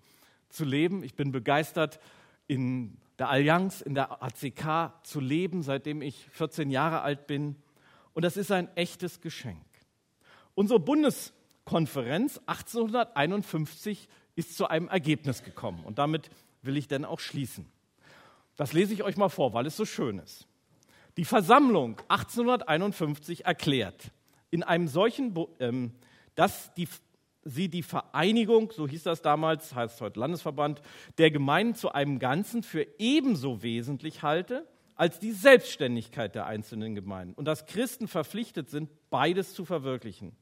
zu 0.50 0.66
leben. 0.66 1.04
Ich 1.04 1.16
bin 1.16 1.32
begeistert, 1.32 2.00
in 2.48 2.98
der 3.18 3.30
Allianz, 3.30 3.82
in 3.82 3.94
der 3.94 4.24
ACK 4.24 4.94
zu 5.04 5.20
leben, 5.20 5.62
seitdem 5.62 6.02
ich 6.02 6.30
14 6.32 6.70
Jahre 6.70 7.02
alt 7.02 7.28
bin. 7.28 7.56
Und 8.14 8.24
das 8.24 8.38
ist 8.38 8.52
ein 8.52 8.76
echtes 8.76 9.22
Geschenk. 9.22 9.64
Unsere 10.56 10.80
Bundeskonferenz 10.80 12.40
1851 12.46 14.08
ist 14.36 14.58
zu 14.58 14.68
einem 14.68 14.88
Ergebnis 14.88 15.44
gekommen. 15.44 15.84
Und 15.84 16.00
damit 16.00 16.30
will 16.62 16.78
ich 16.78 16.88
dann 16.88 17.06
auch 17.06 17.20
schließen. 17.20 17.66
Das 18.56 18.74
lese 18.74 18.94
ich 18.94 19.04
euch 19.04 19.16
mal 19.16 19.30
vor, 19.30 19.54
weil 19.54 19.66
es 19.66 19.78
so 19.78 19.86
schön 19.86 20.20
ist. 20.20 20.48
Die 21.18 21.26
Versammlung 21.26 21.98
1851 22.08 23.46
erklärt 23.46 24.12
in 24.52 24.64
einem 24.64 24.88
solchen, 24.88 25.34
ähm, 25.60 25.94
dass 26.36 26.74
die, 26.74 26.88
sie 27.50 27.70
die 27.70 27.84
Vereinigung, 27.84 28.72
so 28.72 28.88
hieß 28.88 29.04
das 29.04 29.22
damals, 29.22 29.76
heißt 29.76 30.02
heute 30.02 30.20
Landesverband, 30.20 30.82
der 31.18 31.32
Gemeinden 31.32 31.76
zu 31.76 31.92
einem 31.92 32.20
Ganzen 32.20 32.64
für 32.64 32.88
ebenso 32.98 33.64
wesentlich 33.64 34.24
halte 34.24 34.68
als 34.96 35.20
die 35.20 35.32
Selbstständigkeit 35.32 36.36
der 36.36 36.46
einzelnen 36.46 36.94
Gemeinden 36.94 37.34
und 37.34 37.46
dass 37.46 37.66
Christen 37.66 38.08
verpflichtet 38.08 38.70
sind, 38.70 38.90
beides 39.10 39.54
zu 39.54 39.66
verwirklichen, 39.66 40.36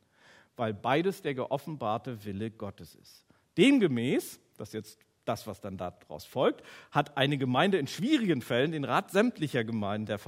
weil 0.56 0.74
beides 0.74 1.22
der 1.22 1.36
geoffenbarte 1.36 2.26
Wille 2.26 2.50
Gottes 2.50 2.96
ist. 2.96 3.24
Demgemäß, 3.58 4.40
das 4.58 4.70
ist 4.70 4.74
jetzt 4.74 5.00
das, 5.26 5.46
was 5.46 5.62
dann 5.62 5.78
daraus 5.78 6.26
folgt, 6.26 6.64
hat 6.92 7.18
eine 7.18 7.38
Gemeinde 7.38 7.78
in 7.78 7.88
schwierigen 7.88 8.42
Fällen 8.42 8.72
den 8.72 8.84
Rat 8.84 9.12
sämtlicher 9.12 9.64
Gemeinden 9.64 10.08
der 10.08 10.20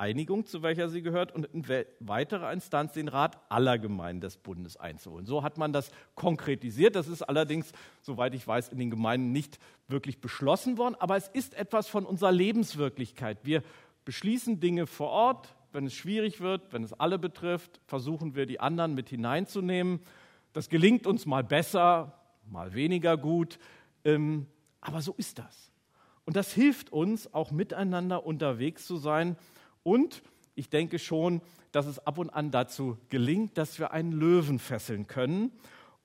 Vereinigung, 0.00 0.46
zu 0.46 0.62
welcher 0.62 0.88
sie 0.88 1.02
gehört, 1.02 1.30
und 1.30 1.44
in 1.52 1.62
weiterer 2.00 2.50
Instanz 2.54 2.94
den 2.94 3.08
Rat 3.08 3.38
aller 3.50 3.78
Gemeinden 3.78 4.22
des 4.22 4.38
Bundes 4.38 4.78
einzuholen. 4.78 5.26
So 5.26 5.42
hat 5.42 5.58
man 5.58 5.74
das 5.74 5.90
konkretisiert. 6.14 6.96
Das 6.96 7.06
ist 7.06 7.20
allerdings, 7.20 7.70
soweit 8.00 8.34
ich 8.34 8.46
weiß, 8.48 8.70
in 8.70 8.78
den 8.78 8.88
Gemeinden 8.88 9.30
nicht 9.30 9.58
wirklich 9.88 10.22
beschlossen 10.22 10.78
worden, 10.78 10.96
aber 10.98 11.18
es 11.18 11.28
ist 11.28 11.52
etwas 11.52 11.86
von 11.86 12.06
unserer 12.06 12.32
Lebenswirklichkeit. 12.32 13.40
Wir 13.42 13.62
beschließen 14.06 14.58
Dinge 14.58 14.86
vor 14.86 15.10
Ort. 15.10 15.54
Wenn 15.70 15.84
es 15.84 15.92
schwierig 15.92 16.40
wird, 16.40 16.72
wenn 16.72 16.82
es 16.82 16.94
alle 16.94 17.18
betrifft, 17.18 17.82
versuchen 17.86 18.34
wir, 18.34 18.46
die 18.46 18.58
anderen 18.58 18.94
mit 18.94 19.10
hineinzunehmen. 19.10 20.00
Das 20.54 20.70
gelingt 20.70 21.06
uns 21.06 21.26
mal 21.26 21.44
besser, 21.44 22.18
mal 22.46 22.72
weniger 22.72 23.18
gut. 23.18 23.58
Ähm, 24.06 24.46
aber 24.80 25.02
so 25.02 25.12
ist 25.18 25.38
das. 25.38 25.70
Und 26.24 26.36
das 26.36 26.54
hilft 26.54 26.90
uns, 26.90 27.34
auch 27.34 27.50
miteinander 27.50 28.24
unterwegs 28.24 28.86
zu 28.86 28.96
sein. 28.96 29.36
Und 29.82 30.22
ich 30.54 30.68
denke 30.68 30.98
schon, 30.98 31.40
dass 31.72 31.86
es 31.86 31.98
ab 32.06 32.18
und 32.18 32.30
an 32.30 32.50
dazu 32.50 32.98
gelingt, 33.08 33.56
dass 33.56 33.78
wir 33.78 33.92
einen 33.92 34.12
Löwen 34.12 34.58
fesseln 34.58 35.06
können. 35.06 35.52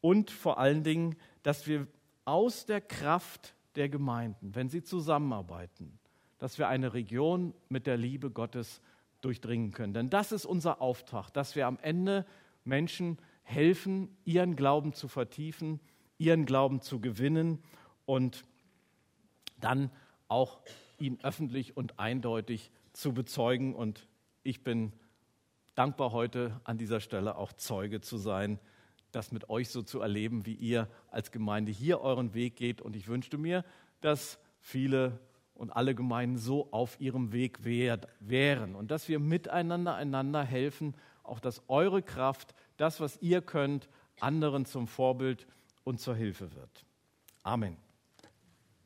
Und 0.02 0.32
vor 0.32 0.60
allen 0.60 0.84
Dingen, 0.84 1.16
dass 1.44 1.68
wir 1.68 1.88
aus 2.26 2.66
der 2.66 2.82
Kraft 2.82 3.56
der 3.76 3.90
Gemeinden, 3.90 4.56
wenn 4.56 4.70
sie 4.70 4.84
zusammenarbeiten, 4.84 6.00
dass 6.38 6.58
wir 6.58 6.68
eine 6.68 6.94
Region 6.94 7.54
mit 7.70 7.88
der 7.88 7.98
Liebe 7.98 8.30
Gottes 8.32 8.82
durchdringen 9.22 9.72
können. 9.72 9.94
Denn 9.94 10.10
das 10.10 10.32
ist 10.32 10.46
unser 10.46 10.82
Auftrag, 10.82 11.32
dass 11.32 11.56
wir 11.56 11.68
am 11.68 11.80
Ende 11.82 12.26
Menschen 12.64 13.18
helfen, 13.44 14.16
ihren 14.26 14.56
Glauben 14.56 14.94
zu 14.94 15.08
vertiefen, 15.08 15.80
ihren 16.18 16.46
Glauben 16.46 16.82
zu 16.82 17.00
gewinnen 17.00 17.60
und 18.06 18.46
dann 19.60 19.92
auch 20.28 20.60
ihn 21.00 21.20
öffentlich 21.24 21.78
und 21.78 22.00
eindeutig 22.00 22.72
zu 22.96 23.14
bezeugen. 23.14 23.76
Und 23.76 24.08
ich 24.44 24.64
bin 24.64 24.94
dankbar 25.76 26.12
heute 26.12 26.60
an 26.64 26.78
dieser 26.78 27.00
Stelle 27.00 27.38
auch 27.38 27.54
Zeuge 27.54 28.02
zu 28.02 28.18
sein, 28.18 28.60
das 29.12 29.32
mit 29.32 29.50
euch 29.50 29.70
so 29.70 29.82
zu 29.82 30.02
erleben, 30.02 30.46
wie 30.46 30.56
ihr 30.56 30.90
als 31.10 31.32
Gemeinde 31.32 31.72
hier 31.72 32.02
euren 32.02 32.34
Weg 32.34 32.56
geht. 32.56 32.82
Und 32.82 32.96
ich 32.96 33.08
wünschte 33.08 33.38
mir, 33.38 33.64
dass 34.02 34.40
viele 34.60 35.20
und 35.54 35.72
alle 35.72 35.96
Gemeinden 35.96 36.38
so 36.38 36.72
auf 36.72 37.00
ihrem 37.00 37.32
Weg 37.32 37.64
wären 37.64 38.76
und 38.76 38.92
dass 38.92 39.08
wir 39.08 39.20
miteinander 39.20 39.96
einander 39.96 40.44
helfen, 40.44 40.96
auch 41.24 41.40
dass 41.40 41.64
eure 41.70 42.02
Kraft, 42.02 42.54
das, 42.78 43.00
was 43.00 43.22
ihr 43.22 43.42
könnt, 43.42 43.88
anderen 44.20 44.66
zum 44.66 44.88
Vorbild 44.88 45.48
und 45.84 46.00
zur 46.00 46.16
Hilfe 46.16 46.54
wird. 46.54 46.86
Amen. 47.42 47.85